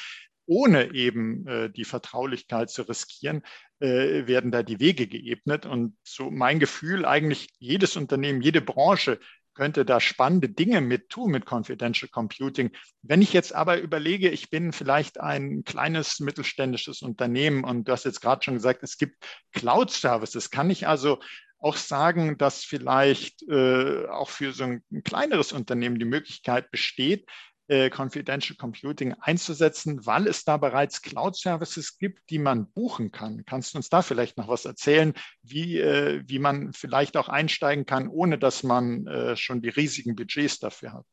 ohne 0.47 0.93
eben 0.93 1.45
äh, 1.45 1.69
die 1.69 1.83
Vertraulichkeit 1.83 2.69
zu 2.69 2.83
riskieren, 2.83 3.43
äh, 3.79 4.25
werden 4.25 4.51
da 4.51 4.63
die 4.63 4.79
Wege 4.79 5.07
geebnet. 5.07 5.65
Und 5.65 5.95
so 6.03 6.31
mein 6.31 6.59
Gefühl, 6.59 7.05
eigentlich 7.05 7.49
jedes 7.59 7.95
Unternehmen, 7.95 8.41
jede 8.41 8.61
Branche 8.61 9.19
könnte 9.53 9.85
da 9.85 9.99
spannende 9.99 10.49
Dinge 10.49 10.81
mit 10.81 11.09
tun 11.09 11.31
mit 11.31 11.45
Confidential 11.45 12.09
Computing. 12.09 12.71
Wenn 13.01 13.23
ich 13.23 13.33
jetzt 13.33 13.53
aber 13.53 13.81
überlege, 13.81 14.29
ich 14.29 14.49
bin 14.51 14.71
vielleicht 14.71 15.19
ein 15.19 15.63
kleines 15.63 16.19
mittelständisches 16.19 17.01
Unternehmen 17.01 17.63
und 17.63 17.87
du 17.87 17.91
hast 17.91 18.05
jetzt 18.05 18.21
gerade 18.21 18.43
schon 18.43 18.53
gesagt, 18.53 18.83
es 18.83 18.97
gibt 18.97 19.15
Cloud-Services. 19.53 20.51
Kann 20.51 20.69
ich 20.69 20.87
also 20.87 21.19
auch 21.59 21.75
sagen, 21.75 22.37
dass 22.37 22.63
vielleicht 22.63 23.41
äh, 23.49 24.05
auch 24.07 24.29
für 24.29 24.53
so 24.53 24.63
ein, 24.63 24.83
ein 24.91 25.03
kleineres 25.03 25.51
Unternehmen 25.51 25.97
die 25.97 26.05
Möglichkeit 26.05 26.69
besteht, 26.69 27.27
äh, 27.67 27.89
Confidential 27.89 28.57
Computing 28.57 29.13
einzusetzen, 29.19 30.05
weil 30.05 30.27
es 30.27 30.43
da 30.43 30.57
bereits 30.57 31.01
Cloud-Services 31.01 31.97
gibt, 31.97 32.29
die 32.29 32.39
man 32.39 32.71
buchen 32.71 33.11
kann. 33.11 33.43
Kannst 33.45 33.73
du 33.73 33.77
uns 33.77 33.89
da 33.89 34.01
vielleicht 34.01 34.37
noch 34.37 34.47
was 34.47 34.65
erzählen, 34.65 35.13
wie, 35.43 35.79
äh, 35.79 36.23
wie 36.25 36.39
man 36.39 36.73
vielleicht 36.73 37.17
auch 37.17 37.29
einsteigen 37.29 37.85
kann, 37.85 38.07
ohne 38.07 38.37
dass 38.37 38.63
man 38.63 39.07
äh, 39.07 39.35
schon 39.35 39.61
die 39.61 39.69
riesigen 39.69 40.15
Budgets 40.15 40.59
dafür 40.59 40.93
hat? 40.93 41.05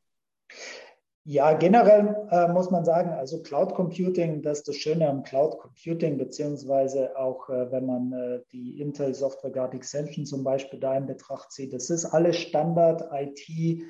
Ja, 1.27 1.55
generell 1.55 2.29
äh, 2.31 2.49
muss 2.49 2.71
man 2.71 2.85
sagen, 2.85 3.09
also 3.09 3.43
Cloud 3.43 3.75
Computing, 3.75 4.43
das 4.43 4.59
ist 4.59 4.69
das 4.69 4.77
Schöne 4.77 5.09
am 5.09 5.23
Cloud 5.23 5.59
Computing, 5.59 6.19
beziehungsweise 6.19 7.17
auch 7.17 7.49
äh, 7.49 7.73
wenn 7.73 7.87
man 7.87 8.13
äh, 8.13 8.41
die 8.53 8.79
Intel 8.79 9.15
Software 9.15 9.51
Guard 9.51 9.73
Extension 9.73 10.27
zum 10.27 10.45
Beispiel 10.45 10.79
da 10.79 10.95
in 10.95 11.07
Betracht 11.07 11.51
zieht, 11.51 11.73
das 11.73 11.89
ist 11.89 12.05
alles 12.05 12.37
Standard 12.37 13.09
IT 13.11 13.83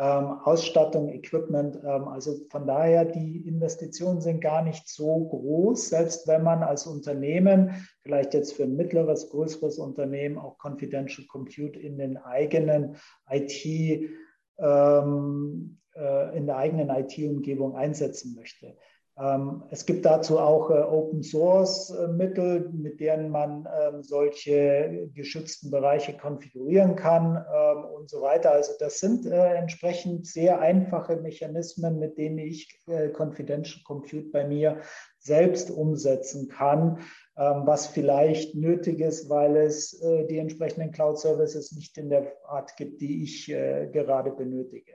Ausstattung, 0.00 1.08
Equipment. 1.10 1.76
Ähm, 1.76 2.08
also 2.08 2.36
von 2.50 2.66
daher, 2.66 3.04
die 3.04 3.46
Investitionen 3.46 4.20
sind 4.20 4.40
gar 4.40 4.62
nicht 4.62 4.88
so 4.88 5.28
groß, 5.28 5.88
selbst 5.90 6.26
wenn 6.26 6.42
man 6.42 6.62
als 6.62 6.86
Unternehmen, 6.86 7.86
vielleicht 8.02 8.34
jetzt 8.34 8.54
für 8.54 8.64
ein 8.64 8.76
mittleres, 8.76 9.30
größeres 9.30 9.78
Unternehmen, 9.78 10.38
auch 10.38 10.58
Confidential 10.58 11.26
Compute 11.28 11.78
in 11.78 11.96
den 11.96 12.16
eigenen 12.16 12.96
IT, 13.30 14.10
ähm, 14.58 15.78
äh, 15.94 16.36
in 16.36 16.46
der 16.46 16.56
eigenen 16.56 16.90
IT-Umgebung 16.90 17.76
einsetzen 17.76 18.34
möchte. 18.34 18.76
Ähm, 19.16 19.62
es 19.70 19.86
gibt 19.86 20.04
dazu 20.04 20.40
auch 20.40 20.70
äh, 20.70 20.74
Open 20.74 21.22
Source 21.22 21.90
äh, 21.90 22.08
Mittel, 22.08 22.68
mit 22.72 22.98
denen 22.98 23.30
man 23.30 23.68
ähm, 23.80 24.02
solche 24.02 25.08
geschützten 25.14 25.70
Bereiche 25.70 26.16
konfigurieren 26.16 26.96
kann 26.96 27.36
ähm, 27.36 27.84
und 27.84 28.10
so 28.10 28.22
weiter. 28.22 28.50
Also 28.50 28.72
das 28.80 28.98
sind 28.98 29.24
äh, 29.26 29.54
entsprechend 29.54 30.26
sehr 30.26 30.60
einfache 30.60 31.16
Mechanismen, 31.16 31.98
mit 31.98 32.18
denen 32.18 32.38
ich 32.38 32.82
Confidential 33.16 33.82
Compute 33.84 34.30
bei 34.30 34.46
mir 34.46 34.80
selbst 35.18 35.70
umsetzen 35.70 36.48
kann, 36.48 36.98
was 37.34 37.86
vielleicht 37.86 38.54
nötig 38.54 39.00
ist, 39.00 39.30
weil 39.30 39.56
es 39.56 39.98
die 40.28 40.38
entsprechenden 40.38 40.92
Cloud 40.92 41.18
Services 41.18 41.72
nicht 41.72 41.96
in 41.96 42.10
der 42.10 42.32
Art 42.46 42.76
gibt, 42.76 43.00
die 43.00 43.22
ich 43.22 43.46
gerade 43.46 44.32
benötige. 44.32 44.92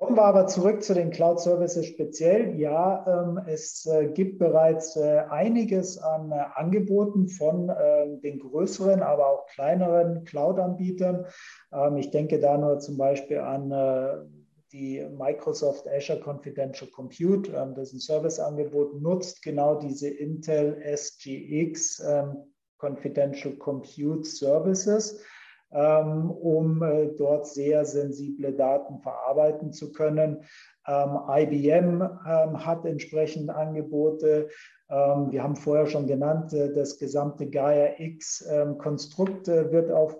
Kommen 0.00 0.16
wir 0.16 0.24
aber 0.24 0.46
zurück 0.46 0.82
zu 0.82 0.94
den 0.94 1.10
Cloud 1.10 1.40
Services 1.40 1.84
speziell. 1.84 2.58
Ja, 2.58 3.04
ähm, 3.06 3.38
es 3.46 3.84
äh, 3.84 4.06
gibt 4.06 4.38
bereits 4.38 4.96
äh, 4.96 5.24
einiges 5.28 5.98
an 5.98 6.32
äh, 6.32 6.42
Angeboten 6.54 7.28
von 7.28 7.68
äh, 7.68 8.16
den 8.20 8.38
größeren, 8.38 9.02
aber 9.02 9.26
auch 9.26 9.46
kleineren 9.48 10.24
Cloud-Anbietern. 10.24 11.26
Ähm, 11.70 11.98
ich 11.98 12.10
denke 12.10 12.40
da 12.40 12.56
nur 12.56 12.78
zum 12.78 12.96
Beispiel 12.96 13.40
an 13.40 14.30
die 14.72 15.06
Microsoft 15.18 15.86
Azure 15.86 16.20
Confidential 16.20 16.90
Compute, 16.90 17.52
ähm, 17.52 17.74
das 17.74 17.92
ein 17.92 18.00
Serviceangebot, 18.00 19.02
nutzt 19.02 19.42
genau 19.42 19.74
diese 19.74 20.08
Intel 20.08 20.80
SGX 20.82 22.02
ähm, 22.08 22.36
Confidential 22.78 23.54
Compute 23.56 24.24
Services, 24.24 25.12
ähm, 25.14 25.24
um 25.70 26.82
äh, 26.82 27.08
dort 27.16 27.46
sehr 27.46 27.84
sensible 27.84 28.52
Daten 28.52 28.98
verarbeiten 28.98 29.72
zu 29.72 29.92
können. 29.92 30.44
Ähm, 30.86 31.18
IBM 31.28 32.02
ähm, 32.02 32.66
hat 32.66 32.84
entsprechend 32.84 33.50
Angebote. 33.50 34.48
Ähm, 34.88 35.30
wir 35.30 35.42
haben 35.42 35.54
vorher 35.54 35.86
schon 35.86 36.06
genannt, 36.06 36.52
äh, 36.52 36.72
das 36.72 36.98
gesamte 36.98 37.48
Gaia 37.48 37.94
X-Konstrukt 37.98 39.46
ähm, 39.48 39.54
äh, 39.54 39.72
wird 39.72 39.90
auf 39.92 40.16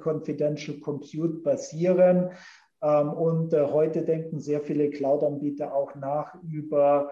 Confidential 0.00 0.78
Compute 0.78 1.42
basieren. 1.42 2.30
Ähm, 2.82 3.12
und 3.12 3.52
heute 3.52 4.02
denken 4.02 4.38
sehr 4.38 4.60
viele 4.60 4.90
Cloud-Anbieter 4.90 5.74
auch 5.74 5.94
nach 5.96 6.34
über 6.42 7.10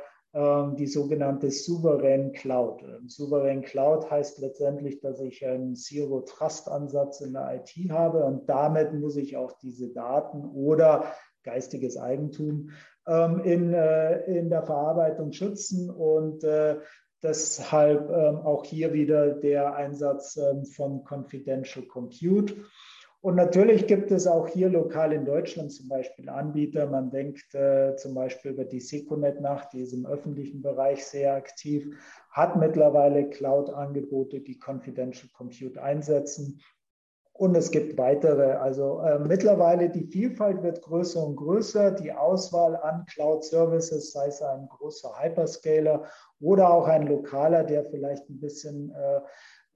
die 0.76 0.86
sogenannte 0.86 1.50
Souverän 1.50 2.32
Cloud. 2.32 2.84
Souverän 3.06 3.62
Cloud 3.62 4.08
heißt 4.08 4.38
letztendlich, 4.38 5.00
dass 5.00 5.20
ich 5.20 5.44
einen 5.44 5.74
Zero-Trust-Ansatz 5.74 7.22
in 7.22 7.32
der 7.32 7.56
IT 7.56 7.90
habe 7.90 8.24
und 8.24 8.48
damit 8.48 8.94
muss 8.94 9.16
ich 9.16 9.36
auch 9.36 9.52
diese 9.58 9.88
Daten 9.88 10.44
oder 10.44 11.12
geistiges 11.42 11.96
Eigentum 11.96 12.70
ähm, 13.06 13.40
in, 13.40 13.72
äh, 13.72 14.20
in 14.26 14.50
der 14.50 14.62
Verarbeitung 14.62 15.32
schützen 15.32 15.90
und 15.90 16.44
äh, 16.44 16.76
deshalb 17.22 18.10
ähm, 18.10 18.36
auch 18.36 18.64
hier 18.64 18.92
wieder 18.92 19.30
der 19.30 19.74
Einsatz 19.74 20.36
ähm, 20.36 20.64
von 20.64 21.04
Confidential 21.04 21.86
Compute. 21.86 22.54
Und 23.20 23.34
natürlich 23.34 23.88
gibt 23.88 24.12
es 24.12 24.28
auch 24.28 24.46
hier 24.46 24.68
lokal 24.68 25.12
in 25.12 25.24
Deutschland 25.24 25.72
zum 25.72 25.88
Beispiel 25.88 26.28
Anbieter. 26.28 26.86
Man 26.86 27.10
denkt 27.10 27.52
äh, 27.52 27.96
zum 27.96 28.14
Beispiel 28.14 28.52
über 28.52 28.64
die 28.64 28.80
Seconet 28.80 29.40
nach, 29.40 29.64
die 29.70 29.80
ist 29.80 29.92
im 29.92 30.06
öffentlichen 30.06 30.62
Bereich 30.62 31.04
sehr 31.04 31.34
aktiv, 31.34 31.88
hat 32.30 32.56
mittlerweile 32.56 33.28
Cloud-Angebote, 33.28 34.40
die 34.40 34.60
Confidential 34.60 35.28
Compute 35.32 35.82
einsetzen. 35.82 36.60
Und 37.32 37.56
es 37.56 37.70
gibt 37.70 37.98
weitere. 37.98 38.52
Also 38.52 39.00
äh, 39.00 39.18
mittlerweile 39.18 39.90
die 39.90 40.06
Vielfalt 40.06 40.62
wird 40.62 40.82
größer 40.82 41.24
und 41.24 41.36
größer. 41.36 41.92
Die 41.92 42.12
Auswahl 42.12 42.76
an 42.76 43.04
Cloud 43.06 43.44
Services, 43.44 44.12
sei 44.12 44.26
es 44.26 44.42
ein 44.42 44.68
großer 44.68 45.10
Hyperscaler 45.20 46.04
oder 46.40 46.70
auch 46.70 46.86
ein 46.86 47.06
lokaler, 47.06 47.64
der 47.64 47.84
vielleicht 47.84 48.28
ein 48.28 48.40
bisschen 48.40 48.90
äh, 48.90 49.20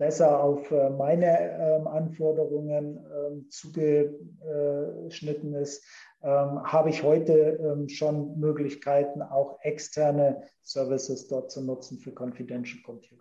besser 0.02 0.42
auf 0.42 0.68
äh, 0.72 0.90
meine 0.90 1.56
ähm, 1.60 1.86
Anforderungen 1.86 2.98
ähm, 3.06 3.48
zugeschnitten 3.50 5.54
ist, 5.54 5.84
ähm, 6.24 6.60
habe 6.64 6.90
ich 6.90 7.04
heute 7.04 7.86
schon 7.86 8.36
Möglichkeiten, 8.40 9.22
auch 9.22 9.60
externe 9.62 10.42
Services 10.62 11.28
dort 11.28 11.52
zu 11.52 11.62
nutzen 11.62 12.00
für 12.00 12.12
Confidential 12.12 12.82
Computing. 12.82 13.20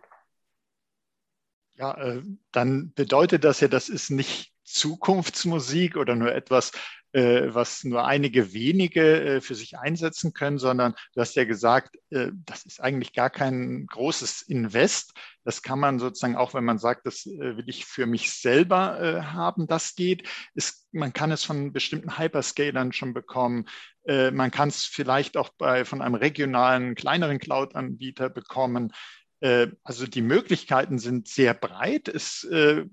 Ja, 1.73 1.95
äh, 2.01 2.23
dann 2.51 2.93
bedeutet 2.95 3.43
das 3.43 3.59
ja, 3.59 3.67
das 3.67 3.87
ist 3.87 4.09
nicht 4.09 4.51
Zukunftsmusik 4.63 5.97
oder 5.97 6.15
nur 6.15 6.33
etwas, 6.33 6.71
was 7.13 7.83
nur 7.83 8.05
einige 8.05 8.53
wenige 8.53 9.21
äh, 9.21 9.41
für 9.41 9.55
sich 9.55 9.77
einsetzen 9.77 10.33
können, 10.33 10.57
sondern 10.57 10.93
du 11.13 11.21
hast 11.21 11.35
ja 11.35 11.43
gesagt, 11.43 11.97
das 12.09 12.63
ist 12.65 12.81
eigentlich 12.81 13.13
gar 13.13 13.29
kein 13.29 13.85
großes 13.87 14.43
Invest. 14.43 15.13
Das 15.43 15.61
kann 15.61 15.79
man 15.79 15.99
sozusagen 15.99 16.35
auch, 16.35 16.53
wenn 16.53 16.63
man 16.63 16.77
sagt, 16.77 17.05
das 17.05 17.25
will 17.25 17.63
ich 17.67 17.85
für 17.85 18.05
mich 18.05 18.31
selber 18.31 19.23
haben, 19.33 19.67
das 19.67 19.95
geht. 19.95 20.27
Ist, 20.53 20.87
man 20.91 21.13
kann 21.13 21.31
es 21.31 21.43
von 21.43 21.73
bestimmten 21.73 22.17
Hyperscalern 22.17 22.93
schon 22.93 23.13
bekommen. 23.13 23.65
Man 24.05 24.51
kann 24.51 24.69
es 24.69 24.85
vielleicht 24.85 25.37
auch 25.37 25.49
bei, 25.57 25.85
von 25.85 26.01
einem 26.01 26.15
regionalen, 26.15 26.95
kleineren 26.95 27.39
Cloud-Anbieter 27.39 28.29
bekommen. 28.29 28.93
Äh, 29.41 29.67
also 29.83 30.07
die 30.07 30.21
Möglichkeiten 30.21 30.99
sind 30.99 31.27
sehr 31.27 31.53
breit. 31.53 32.07
Es 32.07 32.45
äh, 32.45 32.85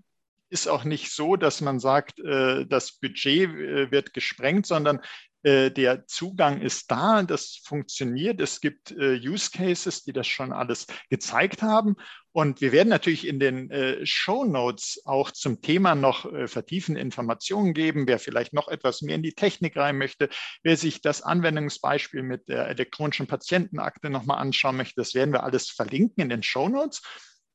ist 0.51 0.69
auch 0.69 0.85
nicht 0.85 1.13
so, 1.13 1.37
dass 1.37 1.61
man 1.61 1.81
sagt, 1.81 2.21
äh, 2.21 2.67
das 2.67 2.93
Budget 2.93 3.51
wird 3.91 4.15
gesprengt, 4.15 4.67
sondern 4.67 5.01
äh, 5.45 5.71
der 5.71 6.07
Zugang 6.07 6.61
ist 6.61 6.91
da, 6.91 7.23
das 7.23 7.61
funktioniert. 7.65 8.41
Es 8.41 8.61
gibt 8.61 8.91
äh, 8.91 9.15
Use 9.17 9.51
Cases, 9.53 10.03
die 10.03 10.13
das 10.13 10.27
schon 10.27 10.53
alles 10.53 10.87
gezeigt 11.11 11.63
haben. 11.63 11.97
Und 12.33 12.61
wir 12.61 12.73
werden 12.73 12.89
natürlich 12.89 13.27
in 13.27 13.39
den 13.39 13.71
äh, 13.71 14.05
Show 14.05 14.45
Notes 14.45 15.01
auch 15.05 15.31
zum 15.31 15.61
Thema 15.61 15.95
noch 15.95 16.29
vertiefende 16.49 17.01
Informationen 17.01 17.73
geben. 17.73 18.07
Wer 18.07 18.19
vielleicht 18.19 18.53
noch 18.53 18.69
etwas 18.69 19.01
mehr 19.03 19.15
in 19.15 19.23
die 19.23 19.33
Technik 19.33 19.77
rein 19.77 19.97
möchte, 19.97 20.29
wer 20.63 20.77
sich 20.77 21.01
das 21.01 21.23
Anwendungsbeispiel 21.23 22.23
mit 22.23 22.49
der 22.49 22.69
elektronischen 22.69 23.27
Patientenakte 23.27 24.11
nochmal 24.11 24.39
anschauen 24.39 24.77
möchte, 24.77 24.97
das 24.97 25.15
werden 25.15 25.33
wir 25.33 25.45
alles 25.45 25.71
verlinken 25.71 26.23
in 26.23 26.29
den 26.29 26.43
Show 26.43 26.69
Notes. 26.69 27.03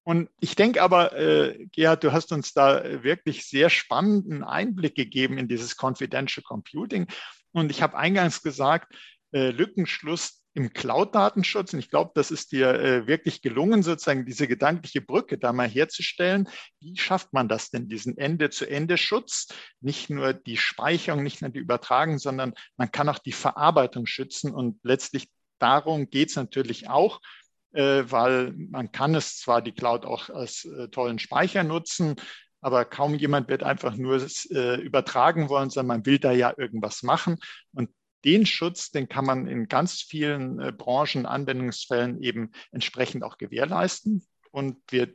Und 0.03 0.29
ich 0.39 0.55
denke 0.55 0.81
aber, 0.81 1.17
äh, 1.17 1.65
Gerhard, 1.71 2.03
du 2.03 2.11
hast 2.11 2.31
uns 2.33 2.53
da 2.53 3.03
wirklich 3.03 3.47
sehr 3.47 3.69
spannenden 3.69 4.43
Einblick 4.43 4.95
gegeben 4.95 5.37
in 5.37 5.47
dieses 5.47 5.77
Confidential 5.81 6.43
Computing. 6.43 7.07
Und 7.53 7.71
ich 7.71 7.81
habe 7.81 7.97
eingangs 7.97 8.41
gesagt, 8.41 8.93
äh, 9.31 9.51
Lückenschluss 9.51 10.43
im 10.53 10.73
Cloud-Datenschutz. 10.73 11.73
Und 11.73 11.79
ich 11.79 11.89
glaube, 11.89 12.11
das 12.15 12.31
ist 12.31 12.51
dir 12.51 12.73
äh, 12.73 13.07
wirklich 13.07 13.41
gelungen, 13.41 13.81
sozusagen 13.81 14.25
diese 14.25 14.47
gedankliche 14.47 15.01
Brücke 15.01 15.37
da 15.37 15.53
mal 15.53 15.67
herzustellen. 15.67 16.47
Wie 16.79 16.97
schafft 16.97 17.33
man 17.33 17.47
das 17.47 17.71
denn, 17.71 17.89
diesen 17.89 18.17
Ende-zu-Ende-Schutz? 18.17 19.47
Nicht 19.81 20.09
nur 20.09 20.33
die 20.33 20.57
Speicherung, 20.57 21.23
nicht 21.23 21.41
nur 21.41 21.49
die 21.49 21.59
Übertragung, 21.59 22.19
sondern 22.19 22.53
man 22.77 22.91
kann 22.91 23.09
auch 23.09 23.19
die 23.19 23.31
Verarbeitung 23.31 24.05
schützen. 24.05 24.53
Und 24.53 24.79
letztlich 24.83 25.29
darum 25.59 26.09
geht 26.09 26.29
es 26.29 26.35
natürlich 26.35 26.89
auch, 26.89 27.19
äh, 27.19 27.42
weil 27.73 28.53
man 28.53 28.91
kann 28.91 29.15
es 29.15 29.39
zwar 29.39 29.61
die 29.61 29.71
Cloud 29.71 30.05
auch 30.05 30.29
als 30.29 30.65
äh, 30.65 30.87
tollen 30.89 31.19
Speicher 31.19 31.63
nutzen, 31.63 32.15
aber 32.61 32.85
kaum 32.85 33.15
jemand 33.15 33.49
wird 33.49 33.63
einfach 33.63 33.95
nur 33.95 34.25
äh, 34.51 34.81
übertragen 34.81 35.49
wollen, 35.49 35.69
sondern 35.69 35.97
man 35.97 36.05
will 36.05 36.19
da 36.19 36.31
ja 36.31 36.53
irgendwas 36.55 37.03
machen. 37.03 37.37
Und 37.73 37.89
den 38.23 38.45
Schutz, 38.45 38.91
den 38.91 39.09
kann 39.09 39.25
man 39.25 39.47
in 39.47 39.67
ganz 39.67 40.01
vielen 40.01 40.59
äh, 40.59 40.71
Branchen, 40.71 41.25
Anwendungsfällen 41.25 42.21
eben 42.21 42.51
entsprechend 42.71 43.23
auch 43.23 43.37
gewährleisten. 43.37 44.25
Und 44.51 44.77
wir 44.89 45.13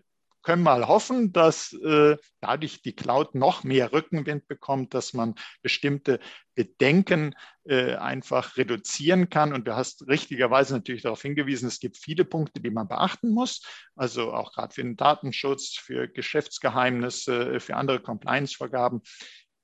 können 0.48 0.62
mal 0.62 0.88
hoffen, 0.88 1.30
dass 1.34 1.74
äh, 1.74 2.16
dadurch 2.40 2.80
die 2.80 2.96
Cloud 2.96 3.34
noch 3.34 3.64
mehr 3.64 3.92
Rückenwind 3.92 4.48
bekommt, 4.48 4.94
dass 4.94 5.12
man 5.12 5.34
bestimmte 5.60 6.20
Bedenken 6.54 7.34
äh, 7.64 7.96
einfach 7.96 8.56
reduzieren 8.56 9.28
kann. 9.28 9.52
Und 9.52 9.68
du 9.68 9.76
hast 9.76 10.08
richtigerweise 10.08 10.72
natürlich 10.72 11.02
darauf 11.02 11.20
hingewiesen, 11.20 11.68
es 11.68 11.80
gibt 11.80 11.98
viele 11.98 12.24
Punkte, 12.24 12.62
die 12.62 12.70
man 12.70 12.88
beachten 12.88 13.28
muss. 13.28 13.60
Also 13.94 14.32
auch 14.32 14.54
gerade 14.54 14.72
für 14.72 14.82
den 14.82 14.96
Datenschutz, 14.96 15.76
für 15.76 16.08
Geschäftsgeheimnisse, 16.08 17.60
für 17.60 17.76
andere 17.76 18.00
Compliance-Vorgaben. 18.00 19.02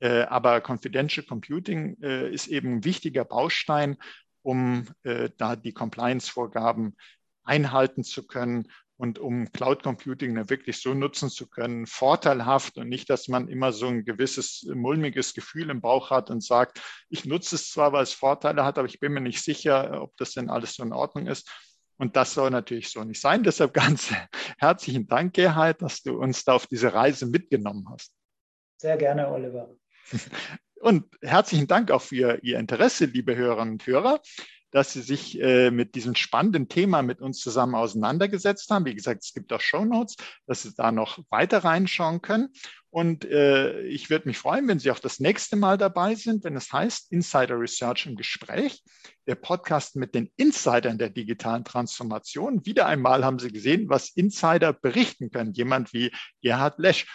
Äh, 0.01 0.25
aber 0.25 0.61
Confidential 0.61 1.25
Computing 1.25 1.97
äh, 2.03 2.29
ist 2.29 2.49
eben 2.49 2.75
ein 2.75 2.85
wichtiger 2.85 3.25
Baustein, 3.25 3.97
um 4.43 4.87
äh, 5.03 5.31
da 5.39 5.57
die 5.57 5.73
Compliance-Vorgaben 5.73 6.95
einhalten 7.43 8.05
zu 8.05 8.27
können 8.27 8.69
und 9.05 9.19
um 9.19 9.53
Cloud 9.53 9.83
Computing 9.83 10.49
wirklich 10.49 10.81
so 10.81 10.95
nutzen 10.95 11.29
zu 11.29 11.47
können, 11.47 11.87
vorteilhaft 11.87 12.79
und 12.79 12.89
nicht, 12.89 13.11
dass 13.11 13.29
man 13.29 13.49
immer 13.49 13.71
so 13.71 13.87
ein 13.87 14.07
gewisses 14.07 14.67
mulmiges 14.75 15.35
Gefühl 15.35 15.69
im 15.69 15.83
Bauch 15.83 16.11
hat 16.11 16.31
und 16.31 16.43
sagt, 16.43 16.81
ich 17.11 17.27
nutze 17.27 17.57
es 17.57 17.71
zwar, 17.71 17.93
weil 17.93 18.03
es 18.03 18.15
Vorteile 18.15 18.65
hat, 18.65 18.79
aber 18.79 18.89
ich 18.89 19.01
bin 19.01 19.13
mir 19.13 19.21
nicht 19.21 19.45
sicher, 19.45 20.03
ob 20.03 20.17
das 20.17 20.33
denn 20.33 20.49
alles 20.49 20.75
so 20.75 20.83
in 20.83 20.95
Ordnung 20.95 21.27
ist. 21.27 21.51
Und 21.99 22.17
das 22.17 22.33
soll 22.33 22.51
natürlich 22.51 22.91
so 22.91 23.05
nicht 23.05 23.21
sein. 23.21 23.43
Deshalb 23.45 23.75
ganz 23.75 24.11
herzlichen 24.57 25.07
Dank, 25.07 25.35
Gerhard, 25.35 25.83
dass 25.83 26.03
du 26.03 26.19
uns 26.19 26.43
da 26.45 26.55
auf 26.55 26.67
diese 26.67 26.95
Reise 26.95 27.27
mitgenommen 27.27 27.87
hast. 27.93 28.15
Sehr 28.79 28.97
gerne, 28.97 29.29
Oliver. 29.29 29.77
Und 30.81 31.07
herzlichen 31.23 31.67
Dank 31.67 31.91
auch 31.91 32.03
für 32.03 32.39
Ihr 32.43 32.59
Interesse, 32.59 33.07
liebe 33.07 33.35
Hörerinnen 33.35 33.75
und 33.75 33.87
Hörer 33.87 34.21
dass 34.75 34.93
Sie 34.93 35.03
sich 35.03 35.41
äh, 35.41 35.71
mit 35.71 35.95
diesem 35.95 36.17
spannenden 36.17 36.69
Thema 36.69 37.03
mit 37.03 37.21
uns 37.21 37.39
zusammen 37.39 37.77
auseinandergesetzt 37.77 38.69
haben. 38.71 38.85
Wie 38.85 38.97
gesagt, 38.97 39.23
es 39.23 39.33
gibt 39.33 39.53
auch 39.53 39.61
Show 39.61 39.85
Notes, 39.85 40.17
dass 40.49 40.63
Sie 40.63 40.75
da 40.77 40.91
noch 40.91 41.21
weiter 41.31 41.59
reinschauen 41.59 42.23
können. 42.23 42.49
Und 42.91 43.25
äh, 43.25 43.83
ich 43.83 44.11
würde 44.11 44.27
mich 44.27 44.37
freuen, 44.37 44.67
wenn 44.67 44.81
Sie 44.81 44.91
auch 44.91 44.99
das 44.99 45.21
nächste 45.21 45.55
Mal 45.55 45.79
dabei 45.79 46.17
sind, 46.17 46.43
wenn 46.43 46.57
es 46.57 46.73
heißt 46.73 47.13
Insider 47.13 47.59
Research 47.61 48.07
im 48.07 48.17
Gespräch, 48.17 48.83
der 49.29 49.37
Podcast 49.37 49.95
mit 49.95 50.13
den 50.17 50.33
Insidern 50.37 50.99
der 50.99 51.11
digitalen 51.11 51.65
Transformation. 51.65 52.67
Wieder 52.67 52.87
einmal 52.87 53.25
haben 53.25 53.39
Sie 53.39 53.53
gesehen, 53.53 53.89
was 53.89 54.11
Insider 54.17 54.73
berichten 54.73 55.31
können. 55.31 55.53
Jemand 55.53 55.93
wie 55.93 56.11
Gerhard 56.43 56.81
Lesch. 56.81 57.07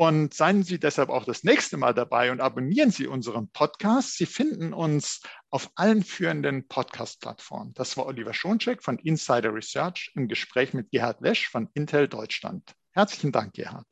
Und 0.00 0.32
seien 0.32 0.62
Sie 0.62 0.78
deshalb 0.78 1.08
auch 1.08 1.24
das 1.24 1.42
nächste 1.42 1.76
Mal 1.76 1.92
dabei 1.92 2.30
und 2.30 2.40
abonnieren 2.40 2.92
Sie 2.92 3.08
unseren 3.08 3.50
Podcast. 3.50 4.16
Sie 4.16 4.26
finden 4.26 4.72
uns 4.72 5.22
auf 5.50 5.72
allen 5.74 6.04
führenden 6.04 6.68
Podcast-Plattformen. 6.68 7.74
Das 7.74 7.96
war 7.96 8.06
Oliver 8.06 8.32
Schoncheck 8.32 8.80
von 8.80 8.98
Insider 8.98 9.52
Research 9.52 10.12
im 10.14 10.28
Gespräch 10.28 10.72
mit 10.72 10.92
Gerhard 10.92 11.20
Lesch 11.20 11.48
von 11.48 11.68
Intel 11.74 12.06
Deutschland. 12.06 12.76
Herzlichen 12.92 13.32
Dank, 13.32 13.54
Gerhard. 13.54 13.86